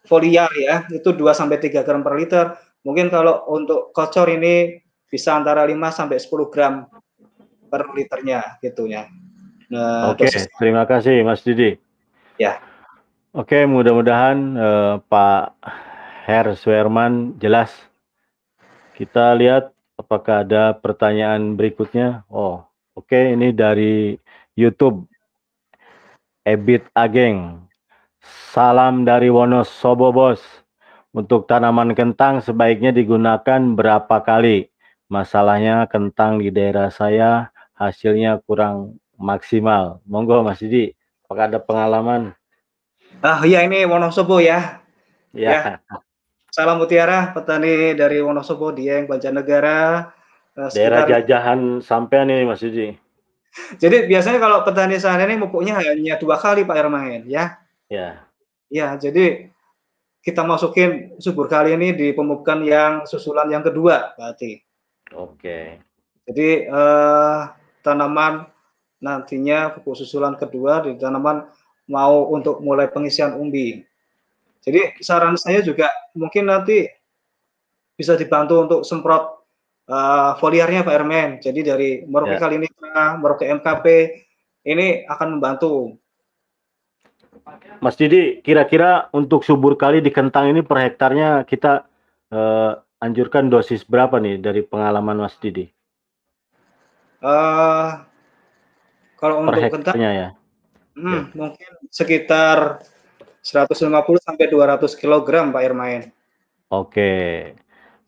foliar 0.08 0.50
ya 0.58 0.88
itu 0.90 1.14
2 1.14 1.22
sampai 1.36 1.62
3 1.62 1.86
gram 1.86 2.02
per 2.02 2.16
liter. 2.18 2.46
Mungkin 2.82 3.12
kalau 3.12 3.46
untuk 3.52 3.92
kocor 3.92 4.32
ini 4.32 4.80
bisa 5.12 5.36
antara 5.36 5.68
5 5.68 5.76
sampai 5.92 6.18
10 6.18 6.54
gram 6.54 6.88
per 7.70 7.92
liternya 7.94 8.58
gitu 8.64 8.90
ya. 8.90 9.06
Nah, 9.70 10.10
Oke, 10.10 10.26
okay. 10.26 10.50
terima 10.58 10.90
kasih 10.90 11.22
Mas 11.22 11.46
Didi. 11.46 11.78
Ya. 12.42 12.58
Oke, 13.30 13.62
okay, 13.62 13.64
mudah-mudahan 13.70 14.38
uh, 14.58 14.94
Pak 15.06 15.62
Her 16.26 16.58
Swerman 16.58 17.38
jelas 17.38 17.70
kita 18.98 19.38
lihat 19.38 19.70
apakah 19.96 20.44
ada 20.44 20.76
pertanyaan 20.76 21.54
berikutnya. 21.54 22.26
Oh, 22.28 22.66
oke 22.98 23.08
okay, 23.08 23.38
ini 23.38 23.56
dari 23.56 24.20
YouTube. 24.60 25.08
Ebit 26.48 26.88
Ageng. 26.96 27.68
Salam 28.52 29.04
dari 29.04 29.28
Wonosobo, 29.28 30.16
Bos. 30.16 30.40
Untuk 31.12 31.50
tanaman 31.50 31.98
kentang 31.98 32.40
sebaiknya 32.40 32.96
digunakan 32.96 33.60
berapa 33.76 34.22
kali? 34.24 34.70
Masalahnya 35.10 35.90
kentang 35.90 36.38
di 36.38 36.54
daerah 36.54 36.94
saya 36.94 37.50
hasilnya 37.76 38.40
kurang 38.46 39.02
maksimal. 39.18 40.00
Monggo 40.06 40.46
Mas 40.46 40.62
Didi, 40.62 40.94
apakah 41.26 41.50
ada 41.50 41.60
pengalaman? 41.60 42.38
Ah 43.20 43.42
ya 43.44 43.66
ini 43.66 43.84
Wonosobo 43.90 44.38
ya. 44.40 44.80
Ya. 45.34 45.82
ya. 45.82 45.98
Salam 46.54 46.82
Mutiara, 46.82 47.36
petani 47.36 47.94
dari 47.94 48.22
Wonosobo, 48.22 48.74
Dieng, 48.74 49.06
Banjarnegara. 49.06 50.14
Uh, 50.58 50.70
Daerah 50.74 51.06
jajahan 51.06 51.80
sampai 51.82 52.26
nih 52.26 52.46
Mas 52.46 52.62
Yudi. 52.66 53.09
Jadi 53.82 54.06
biasanya 54.06 54.40
kalau 54.42 54.62
petani 54.62 55.02
sana 55.02 55.26
ini 55.26 55.42
pupuknya 55.42 55.82
hanya 55.82 56.16
dua 56.22 56.38
kali 56.38 56.66
Pak 56.66 56.78
Ermain 56.78 57.26
ya. 57.26 57.58
Ya. 57.90 58.26
Ya, 58.70 58.94
jadi 58.94 59.50
kita 60.22 60.46
masukin 60.46 61.18
subur 61.18 61.50
kali 61.50 61.74
ini 61.74 61.96
di 61.96 62.14
pemupukan 62.14 62.62
yang 62.62 63.10
susulan 63.10 63.50
yang 63.50 63.66
kedua 63.66 64.14
berarti. 64.14 64.62
Oke. 65.18 65.82
Jadi 66.30 66.70
uh, 66.70 67.50
tanaman 67.82 68.46
nantinya 69.02 69.74
pupuk 69.74 69.98
susulan 69.98 70.38
kedua 70.38 70.86
di 70.86 70.94
tanaman 71.02 71.50
mau 71.90 72.30
untuk 72.30 72.62
mulai 72.62 72.86
pengisian 72.92 73.34
umbi. 73.34 73.82
Jadi 74.62 75.02
saran 75.02 75.40
saya 75.40 75.66
juga 75.66 75.90
mungkin 76.14 76.52
nanti 76.52 76.86
bisa 77.98 78.14
dibantu 78.14 78.54
untuk 78.62 78.80
semprot 78.86 79.39
uh, 79.90 80.38
foliarnya 80.38 80.86
Pak 80.86 80.96
Ermen. 80.96 81.30
Jadi 81.42 81.60
dari 81.66 81.90
Merauke 82.06 82.38
ya. 82.38 82.42
Kalinitra, 82.42 83.18
Merauke 83.18 83.46
MKP 83.50 83.86
ini 84.70 85.04
akan 85.10 85.28
membantu. 85.38 85.98
Mas 87.82 87.98
Didi, 87.98 88.46
kira-kira 88.46 89.10
untuk 89.10 89.42
subur 89.42 89.74
kali 89.74 90.06
di 90.06 90.14
kentang 90.14 90.54
ini 90.54 90.62
per 90.62 90.86
hektarnya 90.86 91.42
kita 91.50 91.90
uh, 92.30 92.78
anjurkan 93.02 93.50
dosis 93.50 93.82
berapa 93.82 94.22
nih 94.22 94.38
dari 94.38 94.62
pengalaman 94.62 95.26
Mas 95.26 95.34
Didi? 95.42 95.66
Uh, 97.20 98.06
kalau 99.18 99.50
per 99.50 99.58
untuk 99.58 99.82
kentang, 99.82 99.98
ya. 99.98 100.30
Hmm, 100.94 101.32
ya. 101.34 101.36
mungkin 101.36 101.72
sekitar 101.90 102.86
150 103.42 103.90
sampai 104.22 104.46
200 104.52 104.86
kg 104.94 105.28
Pak 105.50 105.64
Irmain. 105.64 106.02
Oke. 106.70 107.12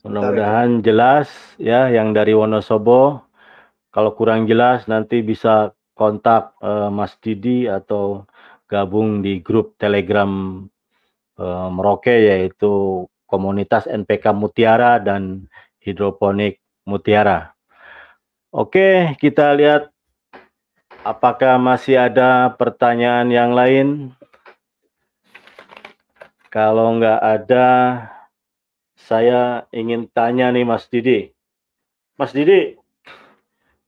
Mudah-mudahan 0.01 0.81
jelas 0.81 1.29
ya 1.61 1.85
yang 1.93 2.09
dari 2.09 2.33
Wonosobo. 2.33 3.21
Kalau 3.93 4.17
kurang 4.17 4.49
jelas 4.49 4.89
nanti 4.89 5.21
bisa 5.21 5.77
kontak 5.93 6.57
uh, 6.63 6.89
Mas 6.89 7.13
Didi 7.21 7.69
atau 7.69 8.25
gabung 8.65 9.21
di 9.21 9.43
grup 9.45 9.77
Telegram 9.77 10.63
uh, 11.37 11.69
Merauke 11.69 12.17
yaitu 12.17 13.05
komunitas 13.29 13.85
NPK 13.85 14.33
Mutiara 14.33 14.97
dan 14.97 15.45
hidroponik 15.85 16.57
Mutiara. 16.89 17.53
Oke, 18.49 19.13
kita 19.21 19.53
lihat 19.53 19.93
apakah 21.05 21.61
masih 21.61 22.09
ada 22.09 22.49
pertanyaan 22.57 23.29
yang 23.29 23.53
lain. 23.53 24.17
Kalau 26.51 26.99
nggak 26.99 27.21
ada, 27.21 27.67
saya 29.11 29.67
ingin 29.75 30.07
tanya 30.15 30.47
nih 30.55 30.63
Mas 30.63 30.87
Didi. 30.87 31.35
Mas 32.15 32.31
Didi, 32.31 32.79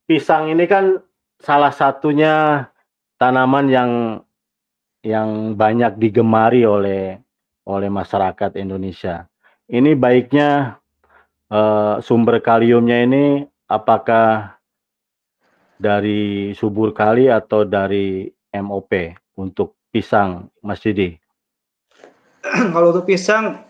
pisang 0.04 0.52
ini 0.52 0.68
kan 0.68 1.00
salah 1.40 1.72
satunya 1.72 2.68
tanaman 3.16 3.72
yang 3.72 3.92
yang 5.00 5.56
banyak 5.56 5.96
digemari 5.96 6.68
oleh 6.68 7.24
oleh 7.64 7.88
masyarakat 7.88 8.60
Indonesia. 8.60 9.32
Ini 9.72 9.96
baiknya 9.96 10.76
uh, 11.48 12.04
sumber 12.04 12.44
kaliumnya 12.44 13.08
ini 13.08 13.48
apakah 13.72 14.60
dari 15.80 16.52
subur 16.52 16.92
kali 16.92 17.32
atau 17.32 17.64
dari 17.64 18.28
MOP 18.52 18.92
untuk 19.40 19.80
pisang, 19.88 20.52
Mas 20.60 20.84
Didi? 20.84 21.16
Kalau 22.76 22.92
untuk 22.92 23.08
pisang, 23.08 23.64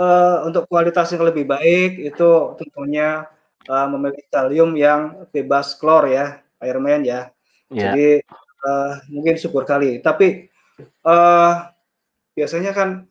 uh, 0.00 0.48
untuk 0.48 0.64
kualitas 0.66 1.12
yang 1.12 1.28
lebih 1.28 1.44
baik 1.44 2.00
itu 2.00 2.56
tentunya 2.56 3.28
uh, 3.68 3.86
memiliki 3.92 4.24
kalium 4.32 4.72
yang 4.72 5.28
bebas 5.28 5.76
klor 5.76 6.08
ya, 6.08 6.40
airman 6.64 7.04
ya. 7.04 7.28
Yeah. 7.68 7.92
Jadi 7.92 8.08
uh, 8.64 8.92
mungkin 9.12 9.36
subur 9.36 9.68
kali. 9.68 10.00
Tapi 10.00 10.48
uh, 11.04 11.68
biasanya 12.32 12.72
kan 12.72 13.04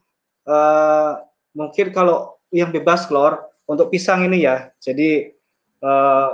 uh, 0.50 1.22
mungkin 1.54 1.94
kalau 1.94 2.42
yang 2.50 2.74
bebas 2.74 3.06
klor 3.06 3.46
untuk 3.70 3.94
pisang 3.94 4.26
ini 4.26 4.50
ya, 4.50 4.74
jadi 4.82 5.30
uh, 5.86 6.34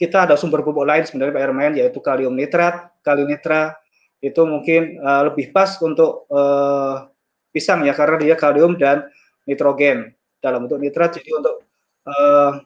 kita 0.00 0.24
ada 0.24 0.32
sumber 0.40 0.64
pupuk 0.64 0.88
lain 0.88 1.04
sebenarnya 1.04 1.36
Pak 1.36 1.44
Hermain 1.44 1.74
yaitu 1.76 2.00
kalium 2.00 2.32
nitrat, 2.32 2.88
kalium 3.04 3.28
nitra 3.28 3.76
itu 4.24 4.40
mungkin 4.48 4.96
uh, 5.04 5.28
lebih 5.28 5.52
pas 5.52 5.76
untuk 5.84 6.24
uh, 6.32 7.04
pisang 7.52 7.84
ya 7.84 7.92
karena 7.92 8.16
dia 8.16 8.36
kalium 8.36 8.80
dan 8.80 9.04
nitrogen 9.44 10.12
dalam 10.40 10.64
bentuk 10.64 10.80
nitrat 10.80 11.16
jadi 11.20 11.30
untuk 11.36 11.64
uh, 12.08 12.60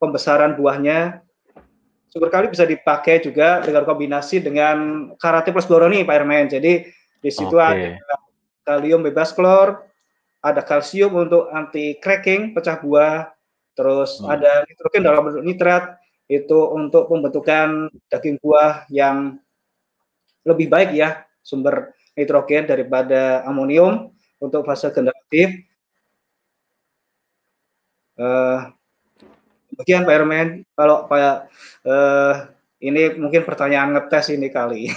pembesaran 0.00 0.56
buahnya 0.56 1.20
sumber 2.08 2.30
kali 2.30 2.46
bisa 2.52 2.64
dipakai 2.64 3.20
juga 3.20 3.60
dengan 3.64 3.84
kombinasi 3.84 4.40
dengan 4.40 5.10
karate 5.18 5.50
plus 5.50 5.68
boroni 5.68 6.06
Pak 6.06 6.14
Hermain 6.14 6.46
jadi 6.48 6.88
di 7.20 7.30
situ 7.32 7.56
okay. 7.56 7.96
ada 7.96 8.16
kalium 8.64 9.04
bebas 9.04 9.32
klor 9.32 9.84
ada 10.44 10.60
kalsium 10.60 11.12
untuk 11.16 11.48
anti 11.52 11.96
cracking 12.00 12.52
pecah 12.52 12.80
buah 12.80 13.32
terus 13.74 14.20
hmm. 14.20 14.28
ada 14.28 14.64
nitrogen 14.68 15.02
dalam 15.02 15.22
bentuk 15.28 15.44
nitrat 15.44 15.84
itu 16.28 16.56
untuk 16.72 17.12
pembentukan 17.12 17.92
daging 18.08 18.40
buah 18.40 18.88
yang 18.88 19.36
lebih 20.44 20.72
baik 20.72 20.96
ya 20.96 21.24
sumber 21.44 21.92
nitrogen 22.16 22.64
daripada 22.64 23.44
amonium 23.44 24.14
untuk 24.40 24.64
fase 24.64 24.90
generatif. 24.90 25.66
Uh, 28.14 28.70
demikian 29.74 30.06
Pak 30.06 30.14
Hermen, 30.14 30.48
kalau 30.78 31.10
Pak 31.10 31.50
uh, 31.86 32.34
ini 32.84 33.16
mungkin 33.18 33.42
pertanyaan 33.42 33.96
ngetes 33.96 34.30
ini 34.30 34.52
kali. 34.52 34.92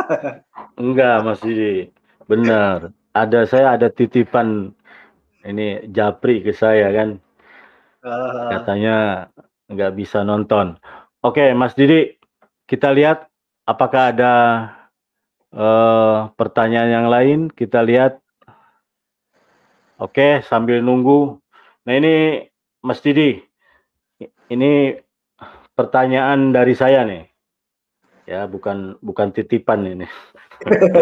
Enggak, 0.80 1.22
Mas 1.22 1.40
Didi. 1.44 1.92
Benar. 2.26 2.90
Ada 3.12 3.44
saya 3.46 3.74
ada 3.74 3.90
titipan 3.90 4.72
ini 5.44 5.84
Japri 5.90 6.40
ke 6.40 6.56
saya 6.56 6.88
kan. 6.94 7.20
Uh, 8.00 8.48
Katanya 8.56 9.28
nggak 9.68 9.92
bisa 9.94 10.24
nonton. 10.24 10.80
Oke, 11.20 11.52
Mas 11.52 11.76
Didi, 11.76 12.16
kita 12.64 12.90
lihat 12.96 13.28
apakah 13.68 14.16
ada 14.16 14.34
uh, 15.52 16.32
pertanyaan 16.34 16.90
yang 16.90 17.06
lain. 17.12 17.38
Kita 17.52 17.84
lihat. 17.84 18.18
Oke, 20.00 20.40
sambil 20.48 20.80
nunggu. 20.80 21.36
Nah 21.84 21.94
ini 21.96 22.44
Mas 22.84 23.00
Didi, 23.00 23.40
ini 24.52 24.96
pertanyaan 25.76 26.52
dari 26.52 26.76
saya 26.76 27.04
nih. 27.04 27.24
Ya, 28.28 28.46
bukan 28.46 29.00
bukan 29.00 29.32
titipan 29.32 29.88
ini. 29.88 30.06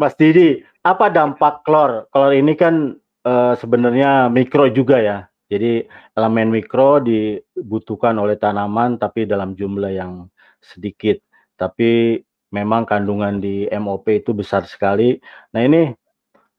Mas 0.00 0.14
Didi, 0.14 0.62
apa 0.86 1.10
dampak 1.10 1.66
klor? 1.66 2.06
Klor 2.14 2.30
ini 2.30 2.54
kan 2.54 2.94
uh, 3.26 3.54
sebenarnya 3.58 4.30
mikro 4.30 4.70
juga 4.70 5.02
ya. 5.02 5.18
Jadi 5.48 5.80
elemen 6.14 6.52
mikro 6.52 7.00
dibutuhkan 7.00 8.20
oleh 8.20 8.36
tanaman 8.36 9.00
tapi 9.00 9.26
dalam 9.26 9.58
jumlah 9.58 9.90
yang 9.90 10.30
sedikit. 10.62 11.18
Tapi 11.58 12.22
memang 12.54 12.88
kandungan 12.88 13.42
di 13.42 13.68
MOP 13.68 14.08
itu 14.12 14.32
besar 14.32 14.64
sekali. 14.64 15.20
Nah 15.52 15.60
ini 15.64 15.92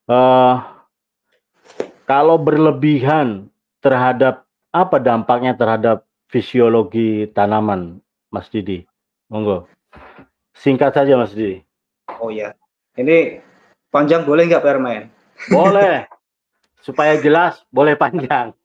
uh, 0.09 0.78
kalau 2.09 2.41
berlebihan 2.41 3.53
terhadap 3.85 4.49
apa 4.73 4.97
dampaknya 4.97 5.53
terhadap 5.53 6.09
fisiologi 6.25 7.29
tanaman, 7.37 8.01
Mas 8.33 8.49
Didi? 8.49 8.81
Monggo. 9.29 9.69
Singkat 10.57 10.97
saja, 10.97 11.13
Mas 11.13 11.37
Didi. 11.37 11.61
Oh 12.17 12.33
ya, 12.33 12.57
ini 12.97 13.37
panjang 13.93 14.25
boleh 14.25 14.49
nggak 14.49 14.65
Permain? 14.65 15.13
Boleh. 15.53 16.09
supaya 16.79 17.19
jelas 17.19 17.59
boleh 17.69 17.93
panjang. 17.93 18.55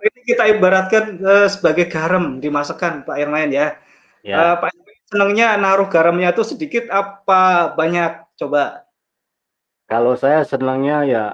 Ini 0.00 0.20
kita 0.24 0.46
ibaratkan 0.46 1.18
uh, 1.20 1.50
sebagai 1.50 1.90
garam 1.90 2.38
dimasukkan 2.38 3.04
Pak 3.04 3.18
Irmain 3.18 3.50
ya. 3.50 3.76
ya. 4.24 4.56
Uh, 4.56 4.56
Pak 4.62 4.72
senangnya 5.10 5.58
naruh 5.58 5.90
garamnya 5.90 6.30
itu 6.30 6.46
sedikit 6.46 6.86
apa 6.88 7.74
banyak 7.74 8.24
coba? 8.38 8.86
Kalau 9.90 10.14
saya 10.14 10.46
senangnya 10.46 11.02
ya 11.02 11.24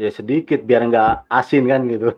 ya 0.00 0.08
sedikit 0.08 0.64
biar 0.64 0.88
nggak 0.88 1.28
asin 1.28 1.68
kan 1.68 1.84
gitu. 1.84 2.16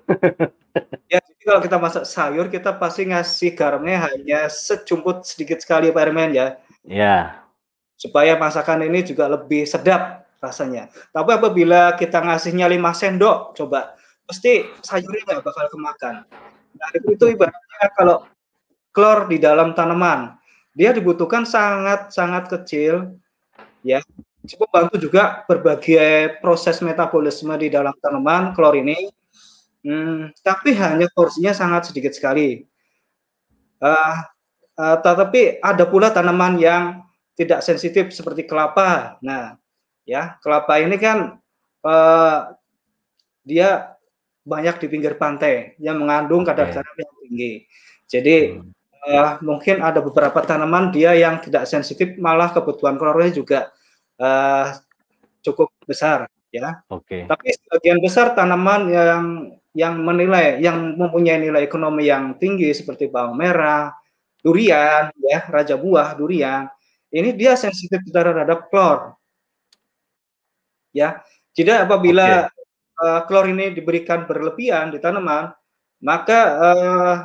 ya 1.12 1.18
jadi 1.18 1.42
kalau 1.42 1.60
kita 1.66 1.76
masak 1.82 2.04
sayur 2.06 2.46
kita 2.46 2.78
pasti 2.78 3.10
ngasih 3.10 3.58
garamnya 3.58 4.06
hanya 4.06 4.46
secumput 4.46 5.26
sedikit 5.26 5.58
sekali 5.58 5.90
Pak 5.90 6.02
Irmain 6.06 6.30
ya. 6.30 6.62
Ya. 6.86 7.42
Supaya 7.98 8.38
masakan 8.38 8.86
ini 8.86 9.02
juga 9.02 9.26
lebih 9.26 9.66
sedap 9.66 10.30
rasanya. 10.38 10.86
Tapi 11.10 11.30
apabila 11.34 11.98
kita 11.98 12.22
ngasihnya 12.22 12.70
5 12.70 12.94
sendok, 12.94 13.58
coba 13.58 13.98
pasti 14.26 14.62
sayurnya 14.86 15.22
nggak 15.26 15.42
bakal 15.42 15.66
kemakan. 15.70 16.14
Nah, 16.78 16.88
itu 16.94 17.24
ibaratnya 17.30 17.86
kalau 17.98 18.26
klor 18.94 19.26
di 19.26 19.38
dalam 19.38 19.74
tanaman, 19.74 20.34
dia 20.74 20.90
dibutuhkan 20.90 21.46
sangat-sangat 21.46 22.50
kecil, 22.50 23.14
ya. 23.86 24.02
Cukup 24.42 24.74
bantu 24.74 24.98
juga 24.98 25.46
berbagai 25.46 26.42
proses 26.42 26.82
metabolisme 26.82 27.54
di 27.62 27.70
dalam 27.70 27.94
tanaman 28.02 28.50
klor 28.58 28.74
ini, 28.74 29.06
hmm, 29.86 30.34
tapi 30.42 30.74
hanya 30.74 31.06
porsinya 31.14 31.54
sangat 31.54 31.94
sedikit 31.94 32.10
sekali. 32.10 32.66
Uh, 33.78 34.18
uh, 34.78 34.96
tetapi 34.98 35.62
ada 35.62 35.86
pula 35.86 36.10
tanaman 36.10 36.58
yang 36.58 37.06
tidak 37.38 37.62
sensitif 37.62 38.10
seperti 38.10 38.42
kelapa. 38.42 39.14
Nah, 39.22 39.54
ya 40.02 40.34
kelapa 40.42 40.82
ini 40.82 40.98
kan 40.98 41.38
uh, 41.86 42.38
dia 43.46 43.94
banyak 44.42 44.82
di 44.82 44.86
pinggir 44.90 45.14
pantai 45.14 45.78
yang 45.78 46.02
mengandung 46.02 46.42
kadar 46.42 46.74
garam 46.74 46.96
yang 46.98 47.12
tinggi. 47.22 47.52
Jadi 48.10 48.58
uh, 49.06 49.38
mungkin 49.38 49.86
ada 49.86 50.02
beberapa 50.02 50.42
tanaman 50.42 50.90
dia 50.90 51.14
yang 51.14 51.38
tidak 51.38 51.70
sensitif 51.70 52.18
malah 52.18 52.50
kebutuhan 52.50 52.98
klornya 52.98 53.30
juga 53.30 53.70
uh, 54.22 54.78
cukup 55.42 55.74
besar 55.84 56.30
ya. 56.54 56.80
Oke. 56.86 57.26
Okay. 57.26 57.28
Tapi 57.28 57.48
sebagian 57.58 57.98
besar 57.98 58.38
tanaman 58.38 58.86
yang 58.86 59.24
yang 59.72 59.98
menilai 60.04 60.60
yang 60.60 60.94
mempunyai 60.94 61.40
nilai 61.40 61.64
ekonomi 61.64 62.06
yang 62.06 62.36
tinggi 62.38 62.70
seperti 62.70 63.08
bawang 63.08 63.34
merah, 63.34 63.90
durian 64.44 65.10
ya, 65.18 65.48
raja 65.48 65.74
buah 65.80 66.14
durian, 66.14 66.68
ini 67.08 67.32
dia 67.32 67.56
sensitif 67.56 68.04
terhadap 68.08 68.68
klor 68.68 69.16
ya. 70.92 71.24
Jadi 71.52 71.72
apabila 71.72 72.48
okay. 72.48 73.00
uh, 73.00 73.20
klor 73.28 73.48
ini 73.48 73.72
diberikan 73.72 74.24
berlebihan 74.24 74.92
di 74.92 75.00
tanaman, 75.00 75.52
maka 76.04 76.40
uh, 76.60 77.16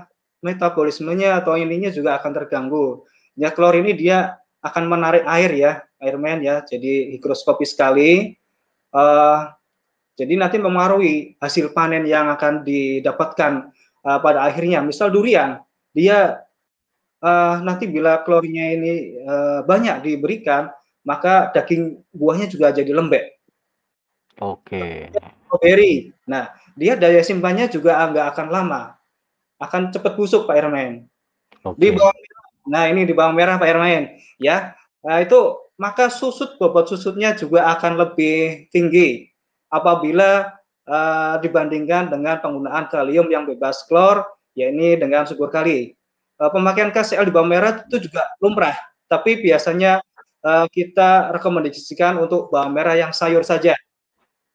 metabolismenya 0.43 1.43
atau 1.43 1.55
ininya 1.55 1.91
juga 1.91 2.19
akan 2.19 2.31
terganggu. 2.31 3.03
Ya 3.35 3.51
klor 3.51 3.75
ini 3.75 3.95
dia 3.95 4.39
akan 4.63 4.87
menarik 4.87 5.23
air 5.27 5.51
ya, 5.55 5.71
airman 6.01 6.41
ya. 6.43 6.61
Jadi 6.65 7.15
higroskopis 7.17 7.73
sekali. 7.73 8.35
Uh, 8.93 9.51
jadi 10.17 10.33
nanti 10.33 10.57
mempengaruhi 10.57 11.37
hasil 11.37 11.77
panen 11.77 12.09
yang 12.09 12.33
akan 12.33 12.65
didapatkan 12.65 13.69
uh, 14.01 14.19
pada 14.23 14.49
akhirnya. 14.49 14.81
Misal 14.81 15.13
durian, 15.13 15.61
dia 15.93 16.41
uh, 17.21 17.61
nanti 17.61 17.85
bila 17.85 18.25
klornya 18.25 18.73
ini 18.73 19.21
uh, 19.21 19.61
banyak 19.61 20.01
diberikan, 20.01 20.73
maka 21.05 21.53
daging 21.53 22.01
buahnya 22.11 22.49
juga 22.49 22.73
jadi 22.73 22.89
lembek. 22.89 23.37
Oke. 24.41 25.09
Okay. 25.13 25.37
Strawberry. 25.47 25.93
Nah, 26.25 26.49
dia 26.73 26.97
daya 26.97 27.21
simpannya 27.21 27.69
juga 27.69 28.01
nggak 28.09 28.27
akan 28.35 28.47
lama, 28.49 28.81
akan 29.61 29.93
cepat 29.93 30.13
busuk 30.17 30.49
Pak 30.49 30.57
Ermain. 30.57 31.05
Okay. 31.61 31.77
Di 31.77 31.87
bawang 31.93 32.17
merah. 32.17 32.45
Nah, 32.67 32.83
ini 32.91 33.01
di 33.05 33.13
bawang 33.15 33.35
merah 33.37 33.55
Pak 33.55 33.69
Ermain, 33.69 34.17
ya. 34.41 34.75
Nah, 35.05 35.23
itu 35.23 35.55
maka 35.77 36.09
susut 36.09 36.57
bobot 36.57 36.89
susutnya 36.89 37.37
juga 37.37 37.69
akan 37.77 38.01
lebih 38.01 38.67
tinggi 38.73 39.29
apabila 39.69 40.53
uh, 40.89 41.37
dibandingkan 41.41 42.09
dengan 42.09 42.41
penggunaan 42.41 42.89
kalium 42.89 43.29
yang 43.29 43.45
bebas 43.45 43.85
klor, 43.85 44.25
yakni 44.57 44.97
dengan 44.97 45.23
subur 45.29 45.53
kali. 45.53 45.93
Uh, 46.37 46.49
pemakaian 46.53 46.93
KCl 46.93 47.25
di 47.25 47.33
bawang 47.33 47.49
merah 47.49 47.81
itu 47.81 48.09
juga 48.09 48.25
lumrah, 48.41 48.77
tapi 49.09 49.41
biasanya 49.41 50.01
uh, 50.45 50.69
kita 50.69 51.33
rekomendasikan 51.33 52.21
untuk 52.21 52.53
bawang 52.53 52.73
merah 52.73 52.93
yang 52.93 53.09
sayur 53.09 53.41
saja 53.41 53.73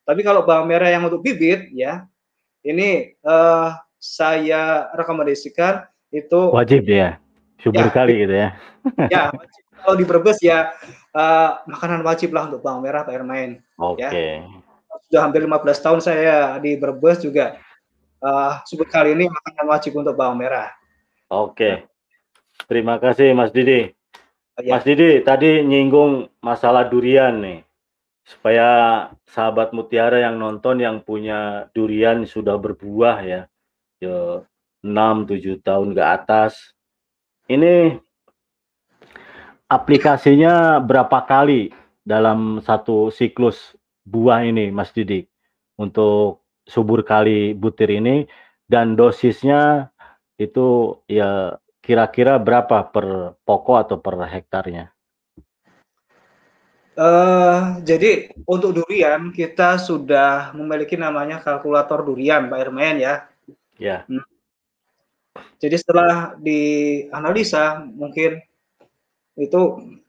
tapi 0.02 0.20
kalau 0.26 0.42
bawang 0.42 0.66
merah 0.66 0.90
yang 0.90 1.06
untuk 1.06 1.22
bibit 1.22 1.70
ya, 1.70 2.06
ini 2.66 3.14
uh, 3.22 3.78
saya 4.02 4.90
rekomendasikan 4.98 5.86
itu 6.10 6.50
wajib 6.50 6.90
ya, 6.90 7.22
subur 7.62 7.86
ya, 7.86 7.94
kali 7.94 8.14
gitu 8.26 8.34
ya. 8.34 8.48
ya, 9.06 9.22
wajib. 9.30 9.61
kalau 9.82 9.96
di 9.98 10.06
Brebes 10.06 10.38
ya 10.40 10.72
uh, 11.12 11.60
makanan 11.66 12.06
wajib 12.06 12.32
lah 12.32 12.46
untuk 12.48 12.62
bawang 12.62 12.80
merah 12.82 13.02
Pak 13.02 13.14
Ermain. 13.14 13.60
Oke. 13.76 14.06
Okay. 14.06 14.32
Ya. 14.40 14.98
Sudah 15.10 15.20
hampir 15.28 15.44
15 15.44 15.84
tahun 15.84 16.00
saya 16.00 16.56
di 16.62 16.78
Brebes 16.78 17.20
juga 17.20 17.58
uh, 18.22 18.62
subur 18.64 18.88
kali 18.88 19.12
ini 19.12 19.28
makanan 19.28 19.66
wajib 19.68 19.92
untuk 19.98 20.14
bawang 20.14 20.38
merah. 20.38 20.70
Oke. 21.28 21.52
Okay. 21.52 21.74
Terima 22.70 22.96
kasih 23.02 23.34
Mas 23.34 23.50
Didi. 23.50 23.90
Ya. 24.62 24.78
Mas 24.78 24.84
Didi 24.86 25.20
tadi 25.20 25.66
nyinggung 25.66 26.30
masalah 26.38 26.86
durian 26.86 27.42
nih 27.42 27.60
supaya 28.22 28.68
sahabat 29.26 29.74
mutiara 29.74 30.22
yang 30.22 30.38
nonton 30.38 30.78
yang 30.78 31.02
punya 31.02 31.66
durian 31.74 32.22
sudah 32.22 32.54
berbuah 32.54 33.18
ya, 33.26 33.42
ya 33.98 34.46
6 34.82 35.26
7 35.26 35.58
tahun 35.62 35.88
ke 35.94 36.02
atas. 36.02 36.74
Ini 37.50 37.98
aplikasinya 39.72 40.84
berapa 40.84 41.24
kali 41.24 41.72
dalam 42.04 42.60
satu 42.60 43.08
siklus 43.08 43.72
buah 44.04 44.44
ini 44.44 44.68
Mas 44.68 44.92
Didi 44.92 45.24
untuk 45.80 46.44
subur 46.68 47.00
kali 47.00 47.56
butir 47.56 47.88
ini 47.88 48.28
dan 48.68 48.92
dosisnya 48.92 49.88
itu 50.36 51.00
ya 51.08 51.56
kira-kira 51.80 52.36
berapa 52.36 52.92
per 52.92 53.38
pokok 53.42 53.76
atau 53.88 53.96
per 53.98 54.14
hektarnya? 54.28 54.92
Uh, 56.92 57.80
jadi 57.88 58.36
untuk 58.44 58.76
durian 58.76 59.32
kita 59.32 59.80
sudah 59.80 60.52
memiliki 60.52 60.92
namanya 61.00 61.40
kalkulator 61.40 62.04
durian, 62.04 62.52
Pak 62.52 62.60
Irmain 62.60 63.00
ya. 63.00 63.14
Ya. 63.80 64.04
Hmm. 64.04 64.20
Jadi 65.56 65.80
setelah 65.80 66.36
dianalisa 66.36 67.80
mungkin 67.88 68.44
itu 69.36 69.60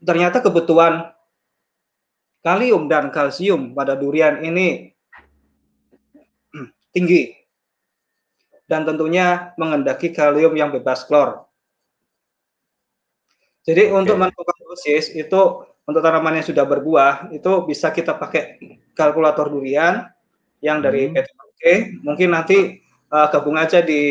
ternyata 0.03 0.43
kebutuhan 0.43 1.13
kalium 2.43 2.91
dan 2.91 3.07
kalsium 3.09 3.71
pada 3.71 3.95
durian 3.95 4.43
ini 4.43 4.91
tinggi 6.93 7.31
dan 8.67 8.83
tentunya 8.83 9.55
mengendaki 9.55 10.11
kalium 10.11 10.55
yang 10.55 10.71
bebas 10.71 11.07
klor. 11.07 11.47
Jadi 13.63 13.87
okay. 13.87 13.95
untuk 13.95 14.19
menentukan 14.19 14.57
dosis 14.67 15.07
itu 15.15 15.41
untuk 15.83 16.01
tanaman 16.03 16.39
yang 16.39 16.47
sudah 16.47 16.67
berbuah 16.67 17.31
itu 17.31 17.51
bisa 17.63 17.91
kita 17.91 18.15
pakai 18.15 18.59
kalkulator 18.95 19.47
durian 19.51 20.07
yang 20.63 20.79
dari 20.79 21.11
hmm. 21.11 21.15
PT 21.15 21.61
Mungkin 22.03 22.35
nanti 22.35 22.83
uh, 23.07 23.27
gabung 23.31 23.55
aja 23.55 23.79
di 23.79 24.01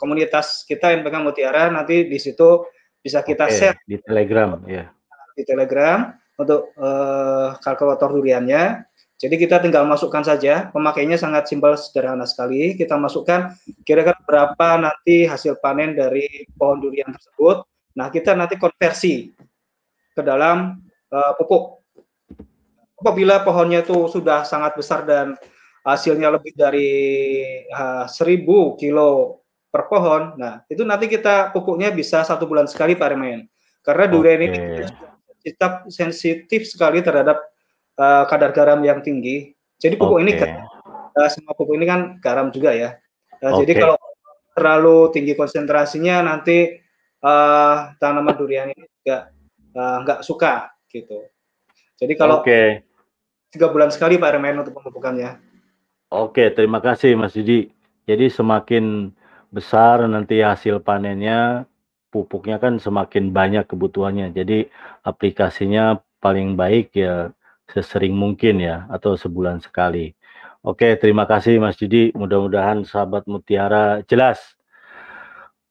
komunitas 0.00 0.64
kita 0.64 0.96
yang 0.96 1.04
pegang 1.04 1.24
Mutiara 1.24 1.68
nanti 1.68 2.08
di 2.08 2.16
situ 2.16 2.64
bisa 3.04 3.20
kita 3.20 3.52
okay. 3.52 3.56
share 3.60 3.78
di 3.84 4.00
Telegram 4.00 4.56
ya. 4.64 4.88
Di 5.36 5.44
Telegram 5.44 6.16
untuk 6.40 6.72
uh, 6.80 7.52
kalkulator 7.60 8.16
duriannya. 8.16 8.88
Jadi 9.14 9.38
kita 9.38 9.62
tinggal 9.62 9.86
masukkan 9.86 10.26
saja, 10.26 10.72
pemakainya 10.74 11.14
sangat 11.14 11.46
simpel 11.46 11.78
sederhana 11.78 12.26
sekali. 12.26 12.74
Kita 12.74 12.98
masukkan 12.98 13.54
kira-kira 13.86 14.18
berapa 14.26 14.68
nanti 14.80 15.28
hasil 15.28 15.60
panen 15.62 15.94
dari 15.94 16.48
pohon 16.58 16.82
durian 16.82 17.14
tersebut. 17.14 17.62
Nah, 17.94 18.10
kita 18.10 18.34
nanti 18.34 18.58
konversi 18.58 19.30
ke 20.12 20.22
dalam 20.24 20.82
uh, 21.14 21.32
pupuk. 21.38 21.84
Apabila 22.98 23.46
pohonnya 23.46 23.86
itu 23.86 24.10
sudah 24.10 24.42
sangat 24.42 24.74
besar 24.74 25.06
dan 25.06 25.38
hasilnya 25.86 26.34
lebih 26.34 26.56
dari 26.56 26.90
uh, 27.70 28.08
1000 28.10 28.44
kilo 28.80 29.43
per 29.74 29.90
pohon, 29.90 30.38
nah 30.38 30.62
itu 30.70 30.86
nanti 30.86 31.10
kita 31.10 31.50
pupuknya 31.50 31.90
bisa 31.90 32.22
satu 32.22 32.46
bulan 32.46 32.70
sekali 32.70 32.94
Pak 32.94 33.10
Remain. 33.10 33.42
Karena 33.82 34.06
durian 34.06 34.38
okay. 34.38 34.46
ini 34.46 34.58
tetap 35.42 35.90
sensitif 35.90 36.70
sekali 36.70 37.02
terhadap 37.02 37.42
uh, 37.98 38.22
kadar 38.30 38.54
garam 38.54 38.78
yang 38.86 39.02
tinggi. 39.02 39.50
Jadi 39.82 39.98
pupuk 39.98 40.22
okay. 40.22 40.30
ini 40.30 40.32
uh, 41.18 41.26
semua 41.26 41.58
pupuk 41.58 41.74
ini 41.74 41.90
kan 41.90 42.22
garam 42.22 42.54
juga 42.54 42.70
ya. 42.70 43.02
Uh, 43.42 43.50
okay. 43.50 43.66
Jadi 43.66 43.72
kalau 43.82 43.98
terlalu 44.54 45.10
tinggi 45.10 45.34
konsentrasinya 45.34 46.22
nanti 46.22 46.78
uh, 47.26 47.90
tanaman 47.98 48.38
durian 48.38 48.70
ini 48.70 48.86
juga 49.02 49.34
uh, 49.74 49.96
nggak 50.06 50.22
suka 50.22 50.70
gitu. 50.86 51.26
Jadi 51.98 52.14
kalau 52.14 52.46
okay. 52.46 52.86
tiga 53.50 53.74
bulan 53.74 53.90
sekali 53.90 54.22
Pak 54.22 54.38
Remen 54.38 54.62
untuk 54.62 54.78
pemupukannya. 54.78 55.34
Oke, 56.14 56.46
okay, 56.46 56.48
terima 56.54 56.78
kasih 56.78 57.18
Mas 57.18 57.34
Didi. 57.34 57.74
Jadi 58.06 58.30
semakin 58.30 59.10
besar 59.54 60.02
nanti 60.10 60.42
hasil 60.42 60.82
panennya, 60.82 61.70
pupuknya 62.10 62.58
kan 62.58 62.82
semakin 62.82 63.30
banyak 63.30 63.64
kebutuhannya. 63.70 64.34
Jadi 64.34 64.66
aplikasinya 65.06 66.02
paling 66.18 66.58
baik 66.58 66.90
ya 66.98 67.30
sesering 67.70 68.12
mungkin 68.18 68.58
ya 68.58 68.90
atau 68.90 69.14
sebulan 69.14 69.62
sekali. 69.62 70.12
Oke, 70.66 70.98
terima 70.98 71.24
kasih 71.30 71.62
Mas 71.62 71.78
Didi. 71.78 72.10
Mudah-mudahan 72.18 72.82
sahabat 72.82 73.30
Mutiara 73.30 74.02
jelas 74.10 74.40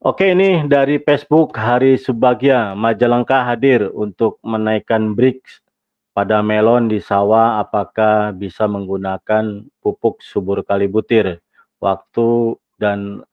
Oke, 0.03 0.35
ini 0.35 0.67
dari 0.67 0.99
Facebook 0.99 1.55
Hari 1.55 1.95
Subagya, 1.95 2.75
Majalengka 2.75 3.47
hadir 3.47 3.87
untuk 3.87 4.35
menaikkan 4.43 5.15
BRICS 5.15 5.63
pada 6.11 6.43
melon 6.43 6.91
di 6.91 6.99
sawah 6.99 7.63
apakah 7.63 8.35
bisa 8.35 8.67
menggunakan 8.67 9.63
pupuk 9.79 10.19
subur 10.19 10.59
kali 10.67 10.91
butir 10.91 11.39
waktu 11.79 12.59
dan 12.75 13.23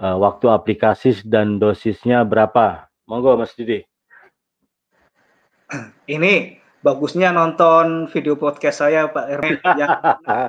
uh, 0.00 0.16
waktu 0.16 0.48
aplikasi 0.48 1.20
dan 1.28 1.60
dosisnya 1.60 2.24
berapa? 2.24 2.88
Monggo 3.04 3.36
Mas 3.36 3.52
Didi. 3.52 3.84
Ini 6.10 6.58
bagusnya 6.82 7.30
nonton 7.30 8.08
video 8.10 8.34
podcast 8.34 8.82
saya 8.82 9.06
Pak 9.12 9.26
Erwin 9.28 9.60
yang 9.78 9.94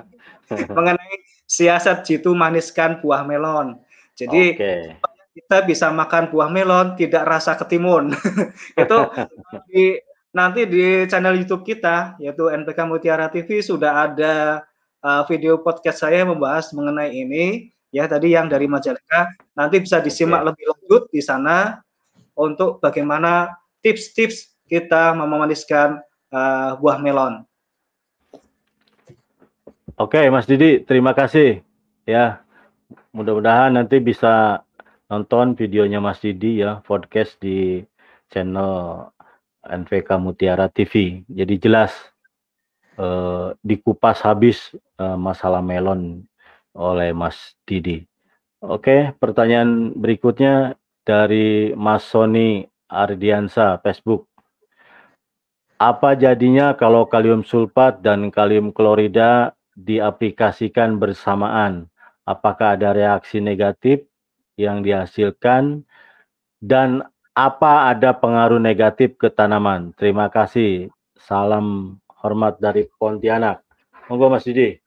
mengenai 0.78 1.16
siasat 1.46 2.08
jitu 2.08 2.34
maniskan 2.34 3.04
buah 3.04 3.28
melon. 3.28 3.78
Jadi 4.18 4.56
okay 4.58 4.98
kita 5.32 5.64
bisa 5.64 5.88
makan 5.92 6.28
buah 6.28 6.52
melon 6.52 7.00
tidak 7.00 7.24
rasa 7.24 7.56
ketimun. 7.56 8.12
itu 8.82 8.98
di, 9.72 9.96
nanti 10.36 10.68
di 10.68 11.08
channel 11.08 11.40
YouTube 11.40 11.64
kita 11.64 12.20
yaitu 12.20 12.52
NPK 12.52 12.80
Mutiara 12.88 13.32
TV 13.32 13.64
sudah 13.64 14.12
ada 14.12 14.68
uh, 15.04 15.24
video 15.28 15.60
podcast 15.64 16.04
saya 16.04 16.28
membahas 16.28 16.76
mengenai 16.76 17.16
ini 17.16 17.72
ya 17.92 18.08
tadi 18.08 18.34
yang 18.34 18.48
dari 18.48 18.66
Majalengka 18.66 19.36
nanti 19.54 19.84
bisa 19.84 20.00
disimak 20.00 20.42
okay. 20.42 20.48
lebih 20.52 20.66
lanjut 20.72 21.04
di 21.12 21.22
sana 21.22 21.84
untuk 22.34 22.80
bagaimana 22.80 23.52
tips-tips 23.84 24.56
kita 24.66 25.12
memaniskan 25.12 26.00
uh, 26.32 26.80
buah 26.80 26.98
melon. 27.04 27.44
Oke, 30.00 30.24
Mas 30.34 30.50
Didi, 30.50 30.82
terima 30.82 31.14
kasih 31.14 31.62
ya. 32.10 32.42
Mudah-mudahan 33.12 33.76
nanti 33.76 34.00
bisa 34.00 34.64
nonton 35.12 35.54
videonya 35.60 36.00
Mas 36.00 36.24
Didi 36.24 36.64
ya 36.64 36.80
podcast 36.88 37.36
di 37.44 37.84
channel 38.32 39.06
NVK 39.68 40.10
Mutiara 40.18 40.72
TV. 40.72 41.22
Jadi 41.28 41.60
jelas 41.60 41.92
eh, 42.96 43.52
dikupas 43.60 44.24
habis 44.24 44.72
eh, 44.74 45.18
masalah 45.20 45.60
melon 45.60 46.24
oleh 46.76 47.12
Mas 47.12 47.56
Didi. 47.68 48.04
Oke, 48.62 49.12
pertanyaan 49.18 49.98
berikutnya 49.98 50.78
dari 51.02 51.74
Mas 51.74 52.06
Sony 52.06 52.68
Ardiansa 52.86 53.82
Facebook. 53.82 54.32
apa 55.82 56.14
jadinya 56.14 56.78
kalau 56.78 57.10
kalium 57.10 57.42
sulfat 57.42 58.06
dan 58.06 58.30
kalium 58.30 58.70
klorida 58.70 59.58
diaplikasikan 59.74 61.02
bersamaan? 61.02 61.90
Apakah 62.22 62.78
ada 62.78 62.94
reaksi 62.94 63.42
negatif 63.42 64.06
yang 64.62 64.86
dihasilkan 64.86 65.82
dan 66.62 67.02
apa 67.34 67.90
ada 67.90 68.14
pengaruh 68.14 68.62
negatif 68.62 69.18
ke 69.18 69.34
tanaman? 69.34 69.90
Terima 69.98 70.30
kasih. 70.30 70.94
Salam 71.18 71.98
hormat 72.22 72.62
dari 72.62 72.86
Pontianak. 72.86 73.66
Monggo 74.06 74.30
Mas 74.30 74.46
Didi. 74.46 74.81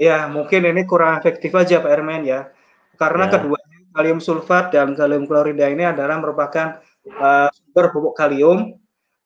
Ya, 0.00 0.24
mungkin 0.32 0.64
ini 0.64 0.88
kurang 0.88 1.20
efektif 1.20 1.52
aja 1.52 1.84
Pak 1.84 1.92
Ermen 1.92 2.24
ya. 2.24 2.48
Karena 2.96 3.28
ya. 3.28 3.36
keduanya 3.36 3.76
kalium 3.92 4.20
sulfat 4.24 4.72
dan 4.72 4.96
kalium 4.96 5.28
klorida 5.28 5.68
ini 5.68 5.84
adalah 5.84 6.16
merupakan 6.16 6.80
uh, 7.20 7.52
sumber 7.52 7.92
pupuk 7.92 8.16
kalium 8.16 8.80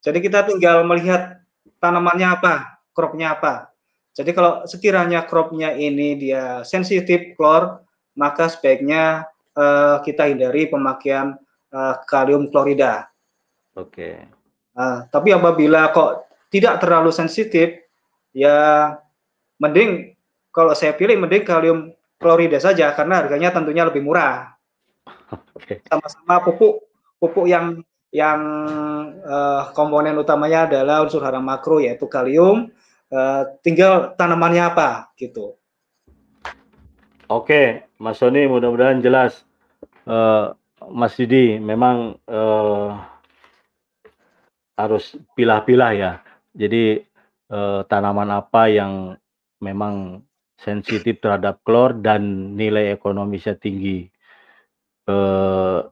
jadi 0.04 0.20
kita 0.20 0.44
tinggal 0.44 0.84
melihat 0.84 1.40
tanamannya 1.80 2.28
apa, 2.36 2.84
cropnya 2.92 3.32
apa. 3.40 3.72
Jadi 4.12 4.36
kalau 4.36 4.68
sekiranya 4.68 5.24
cropnya 5.24 5.72
ini 5.72 6.14
dia 6.20 6.60
sensitif 6.60 7.32
klor, 7.40 7.80
maka 8.12 8.52
sebaiknya 8.52 9.24
uh, 9.56 10.04
kita 10.04 10.28
hindari 10.28 10.68
pemakaian 10.68 11.40
uh, 11.72 11.96
kalium 12.04 12.52
klorida. 12.52 13.08
Oke. 13.74 13.90
Okay. 13.90 14.16
Uh, 14.76 15.08
tapi 15.08 15.32
apabila 15.32 15.88
kok 15.90 16.28
tidak 16.52 16.84
terlalu 16.84 17.08
sensitif, 17.08 17.80
ya 18.36 18.92
mending 19.56 20.13
kalau 20.54 20.70
saya 20.72 20.94
pilih 20.94 21.18
mending 21.18 21.42
kalium 21.42 21.90
klorida 22.22 22.62
saja 22.62 22.94
karena 22.94 23.26
harganya 23.26 23.50
tentunya 23.50 23.82
lebih 23.82 24.06
murah. 24.06 24.54
Okay. 25.58 25.82
Sama-sama 25.90 26.46
pupuk 26.46 26.86
pupuk 27.18 27.50
yang 27.50 27.82
yang 28.14 28.40
uh, 29.26 29.74
komponen 29.74 30.14
utamanya 30.14 30.70
adalah 30.70 31.02
unsur 31.02 31.26
hara 31.26 31.42
makro 31.42 31.82
yaitu 31.82 32.06
kalium. 32.06 32.70
Uh, 33.10 33.46
tinggal 33.66 34.14
tanamannya 34.14 34.74
apa 34.74 35.10
gitu. 35.18 35.58
Oke, 37.26 37.86
Mas 37.98 38.22
Sony 38.22 38.46
mudah-mudahan 38.46 39.02
jelas. 39.02 39.42
Uh, 40.06 40.54
Mas 40.90 41.18
Didi 41.18 41.58
memang 41.58 42.18
uh, 42.30 42.94
harus 44.78 45.18
pilah-pilah 45.34 45.92
ya. 45.94 46.12
Jadi 46.54 47.02
uh, 47.50 47.82
tanaman 47.86 48.30
apa 48.30 48.70
yang 48.70 49.14
memang 49.62 50.22
sensitif 50.58 51.18
terhadap 51.20 51.60
klor 51.66 51.98
dan 51.98 52.54
nilai 52.54 52.94
ekonomisnya 52.94 53.58
tinggi. 53.58 54.08
Uh, 55.04 55.84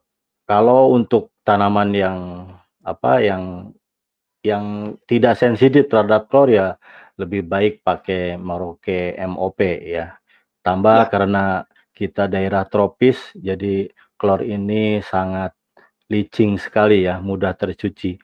kalau 0.49 0.97
untuk 0.97 1.35
tanaman 1.45 1.91
yang 1.93 2.19
apa 2.83 3.23
yang 3.23 3.75
yang 4.43 4.97
tidak 5.07 5.39
sensitif 5.39 5.87
terhadap 5.87 6.27
klor 6.27 6.51
ya 6.51 6.69
lebih 7.21 7.47
baik 7.47 7.87
pakai 7.87 8.41
Merauke 8.41 9.15
MOP 9.29 9.61
ya. 9.85 10.19
Tambah 10.63 11.07
ya. 11.07 11.11
karena 11.11 11.45
kita 11.93 12.27
daerah 12.27 12.67
tropis 12.67 13.19
jadi 13.39 13.91
klor 14.19 14.43
ini 14.43 15.03
sangat 15.03 15.55
licin 16.11 16.61
sekali 16.61 17.09
ya, 17.09 17.19
mudah 17.19 17.57
tercuci. 17.57 18.21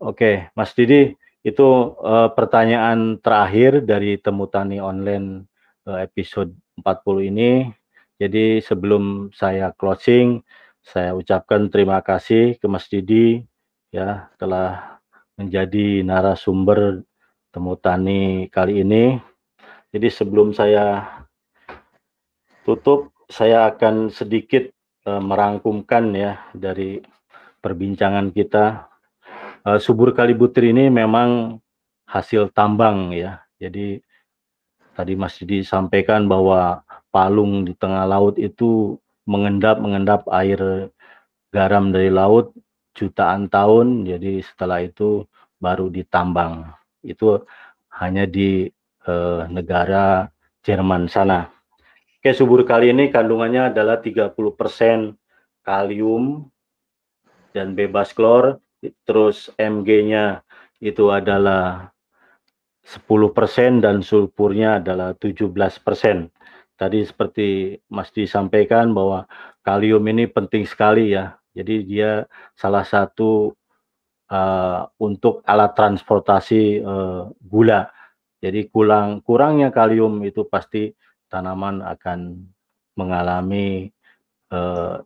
Oke, 0.00 0.50
Mas 0.56 0.72
Didi, 0.74 1.14
itu 1.46 1.68
uh, 1.96 2.28
pertanyaan 2.32 3.20
terakhir 3.22 3.84
dari 3.86 4.18
Temu 4.18 4.50
Tani 4.50 4.82
Online 4.82 5.49
episode 5.98 6.54
40 6.78 7.30
ini. 7.30 7.50
Jadi 8.20 8.60
sebelum 8.60 9.32
saya 9.32 9.72
closing, 9.72 10.44
saya 10.84 11.16
ucapkan 11.16 11.72
terima 11.72 12.04
kasih 12.04 12.60
ke 12.60 12.66
Mas 12.68 12.86
Didi 12.86 13.42
ya 13.90 14.30
telah 14.36 15.00
menjadi 15.40 16.04
narasumber 16.04 17.02
temu 17.50 17.74
tani 17.80 18.46
kali 18.52 18.84
ini. 18.84 19.18
Jadi 19.90 20.08
sebelum 20.12 20.54
saya 20.54 21.02
tutup, 22.62 23.10
saya 23.26 23.66
akan 23.72 24.12
sedikit 24.12 24.70
uh, 25.08 25.18
merangkumkan 25.18 26.14
ya 26.14 26.44
dari 26.54 27.02
perbincangan 27.58 28.30
kita. 28.30 28.86
Uh, 29.66 29.76
subur 29.82 30.14
kalibutir 30.14 30.70
ini 30.70 30.88
memang 30.88 31.58
hasil 32.06 32.54
tambang 32.54 33.10
ya. 33.16 33.42
Jadi 33.58 34.00
tadi 34.94 35.14
Mas 35.14 35.38
Didi 35.38 35.62
sampaikan 35.62 36.26
bahwa 36.26 36.82
palung 37.10 37.66
di 37.66 37.74
tengah 37.74 38.06
laut 38.06 38.38
itu 38.38 38.98
mengendap-mengendap 39.26 40.26
air 40.30 40.90
garam 41.50 41.90
dari 41.90 42.10
laut 42.10 42.54
jutaan 42.94 43.46
tahun, 43.50 44.06
jadi 44.06 44.42
setelah 44.42 44.82
itu 44.82 45.26
baru 45.62 45.90
ditambang. 45.90 46.66
Itu 47.02 47.46
hanya 47.94 48.26
di 48.26 48.70
eh, 49.06 49.42
negara 49.50 50.30
Jerman 50.60 51.08
sana. 51.08 51.48
Oke, 52.20 52.36
subur 52.36 52.68
kali 52.68 52.92
ini 52.92 53.08
kandungannya 53.08 53.72
adalah 53.72 53.96
30% 53.96 55.16
kalium 55.64 56.52
dan 57.56 57.72
bebas 57.72 58.12
klor, 58.12 58.60
terus 59.08 59.48
Mg-nya 59.56 60.44
itu 60.80 61.08
adalah 61.08 61.92
10% 62.90 63.86
dan 63.86 64.02
sulfurnya 64.02 64.82
adalah 64.82 65.14
17%. 65.14 65.54
Tadi 66.74 66.98
seperti 67.06 67.78
Mas 67.86 68.10
disampaikan 68.10 68.90
bahwa 68.90 69.30
kalium 69.62 70.02
ini 70.10 70.26
penting 70.26 70.66
sekali 70.66 71.14
ya. 71.14 71.38
Jadi 71.54 71.86
dia 71.86 72.26
salah 72.58 72.82
satu 72.82 73.54
uh, 74.32 74.90
untuk 74.98 75.46
alat 75.46 75.76
transportasi 75.78 76.82
uh, 76.82 77.30
gula. 77.38 77.90
Jadi 78.40 78.66
kurang 78.72 79.20
kurangnya 79.22 79.68
kalium 79.70 80.24
itu 80.24 80.48
pasti 80.48 80.90
tanaman 81.28 81.84
akan 81.84 82.48
mengalami 82.96 83.92
uh, 84.50 85.04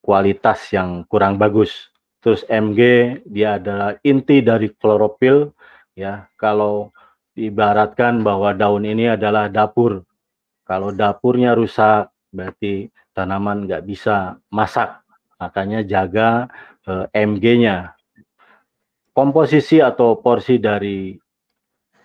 kualitas 0.00 0.70
yang 0.70 1.02
kurang 1.10 1.36
bagus. 1.36 1.90
Terus 2.22 2.46
Mg 2.46 2.80
dia 3.26 3.58
adalah 3.58 3.98
inti 4.06 4.40
dari 4.40 4.70
klorofil 4.70 5.50
ya. 5.98 6.30
Kalau 6.38 6.94
diibaratkan 7.36 8.24
bahwa 8.24 8.56
daun 8.56 8.88
ini 8.88 9.12
adalah 9.12 9.52
dapur 9.52 10.02
kalau 10.66 10.90
dapurnya 10.90 11.54
rusak, 11.54 12.10
berarti 12.34 12.90
tanaman 13.14 13.70
nggak 13.70 13.86
bisa 13.86 14.34
masak. 14.50 14.98
Makanya 15.38 15.86
jaga 15.86 16.50
eh, 16.82 17.06
MG-nya. 17.14 17.94
Komposisi 19.14 19.78
atau 19.78 20.18
porsi 20.18 20.58
dari 20.58 21.14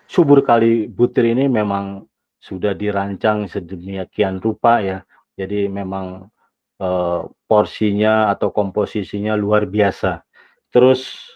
subur 0.05 0.45
kali 0.45 0.87
butir 0.87 1.33
ini 1.33 1.49
memang 1.49 2.05
sudah 2.37 2.77
dirancang 2.77 3.49
sedemikian 3.49 4.37
rupa 4.37 4.77
ya. 4.85 5.01
Jadi 5.33 5.65
memang 5.65 6.29
eh, 6.77 7.21
porsinya 7.49 8.29
atau 8.29 8.53
komposisinya 8.53 9.33
luar 9.33 9.65
biasa. 9.65 10.21
Terus 10.69 11.33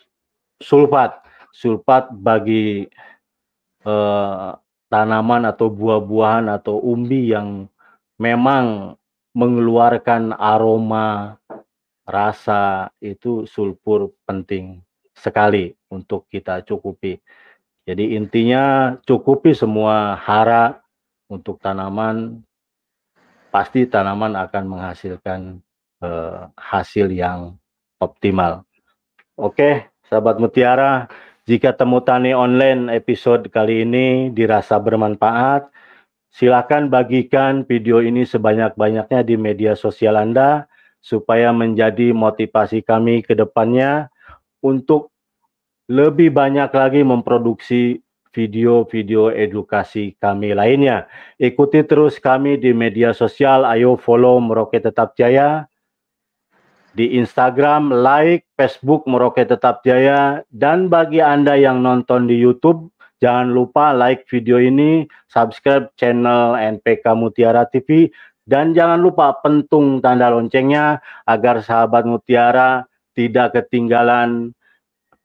sulfat, 0.62 1.26
sulfat 1.50 2.14
bagi 2.14 2.86
eh, 3.86 4.52
tanaman 4.90 5.44
atau 5.50 5.68
buah-buahan 5.70 6.50
atau 6.50 6.82
umbi 6.82 7.32
yang 7.34 7.70
memang 8.18 8.98
mengeluarkan 9.36 10.32
aroma 10.36 11.36
rasa 12.06 12.94
itu 13.02 13.50
sulfur 13.50 14.14
penting 14.24 14.80
sekali 15.16 15.74
untuk 15.90 16.30
kita 16.30 16.62
cukupi. 16.64 17.18
Jadi 17.86 18.18
intinya 18.18 18.98
cukupi 19.06 19.54
semua 19.54 20.18
hara 20.18 20.82
untuk 21.30 21.62
tanaman 21.62 22.42
pasti 23.50 23.88
tanaman 23.88 24.36
akan 24.36 24.64
menghasilkan 24.68 25.62
eh, 26.04 26.42
hasil 26.58 27.08
yang 27.14 27.56
optimal. 28.00 28.68
Oke, 29.36 29.92
sahabat 30.08 30.40
mutiara, 30.40 31.08
jika 31.46 31.78
Temu 31.78 32.02
Tani 32.02 32.34
Online 32.34 32.90
episode 32.98 33.54
kali 33.54 33.86
ini 33.86 34.34
dirasa 34.34 34.82
bermanfaat, 34.82 35.70
silakan 36.34 36.90
bagikan 36.90 37.62
video 37.70 38.02
ini 38.02 38.26
sebanyak-banyaknya 38.26 39.22
di 39.22 39.38
media 39.38 39.78
sosial 39.78 40.18
Anda 40.18 40.66
supaya 41.06 41.54
menjadi 41.54 42.10
motivasi 42.18 42.82
kami 42.82 43.22
ke 43.22 43.38
depannya 43.38 44.10
untuk 44.66 45.14
lebih 45.86 46.34
banyak 46.34 46.74
lagi 46.74 47.06
memproduksi 47.06 48.02
video-video 48.34 49.30
edukasi 49.30 50.18
kami 50.18 50.58
lainnya. 50.58 51.06
Ikuti 51.38 51.86
terus 51.86 52.18
kami 52.18 52.58
di 52.58 52.74
media 52.74 53.14
sosial, 53.14 53.70
ayo 53.70 54.02
follow 54.02 54.42
Merauke 54.42 54.82
Tetap 54.82 55.14
Jaya, 55.14 55.70
di 56.96 57.20
Instagram, 57.20 57.92
like, 57.92 58.48
Facebook 58.56 59.04
Merauke 59.06 59.44
Tetap 59.44 59.84
Jaya, 59.84 60.42
dan 60.56 60.88
bagi 60.88 61.20
Anda 61.20 61.60
yang 61.60 61.84
nonton 61.84 62.26
di 62.26 62.40
YouTube, 62.40 62.88
jangan 63.20 63.52
lupa 63.52 63.92
like 63.92 64.24
video 64.32 64.58
ini, 64.58 65.04
subscribe 65.28 65.92
channel 66.00 66.56
NPK 66.56 67.12
Mutiara 67.20 67.68
TV, 67.68 68.08
dan 68.48 68.72
jangan 68.72 69.04
lupa 69.04 69.36
pentung 69.44 70.00
tanda 70.00 70.32
loncengnya 70.32 71.04
agar 71.28 71.60
sahabat 71.60 72.08
Mutiara 72.08 72.88
tidak 73.12 73.60
ketinggalan 73.60 74.56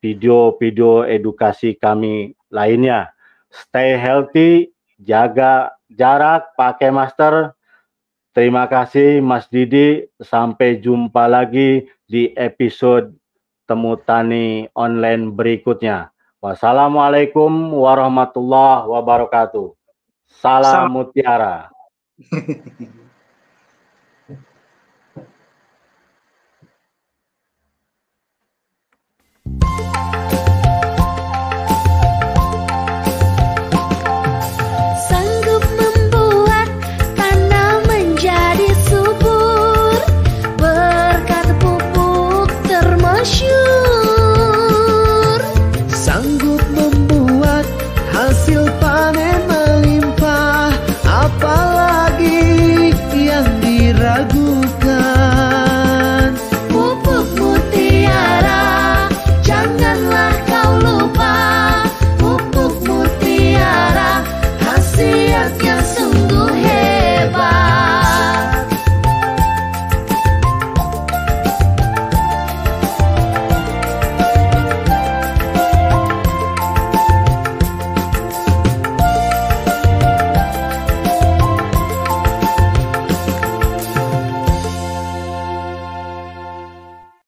video-video 0.02 1.04
edukasi 1.06 1.76
kami 1.78 2.34
lainnya. 2.50 3.14
Stay 3.52 3.94
healthy, 3.94 4.74
jaga 4.98 5.70
jarak, 5.92 6.50
pakai 6.56 6.90
masker. 6.90 7.52
Terima 8.30 8.70
kasih 8.70 9.18
Mas 9.18 9.50
Didi. 9.50 10.06
Sampai 10.22 10.78
jumpa 10.78 11.26
lagi 11.26 11.90
di 12.06 12.30
episode 12.38 13.10
Temu 13.66 13.98
Tani 13.98 14.70
online 14.74 15.34
berikutnya. 15.34 16.14
Wassalamualaikum 16.38 17.50
warahmatullahi 17.74 18.86
wabarakatuh. 18.86 19.74
Salam 20.30 20.88
Salam. 20.88 20.94
mutiara. 20.94 21.68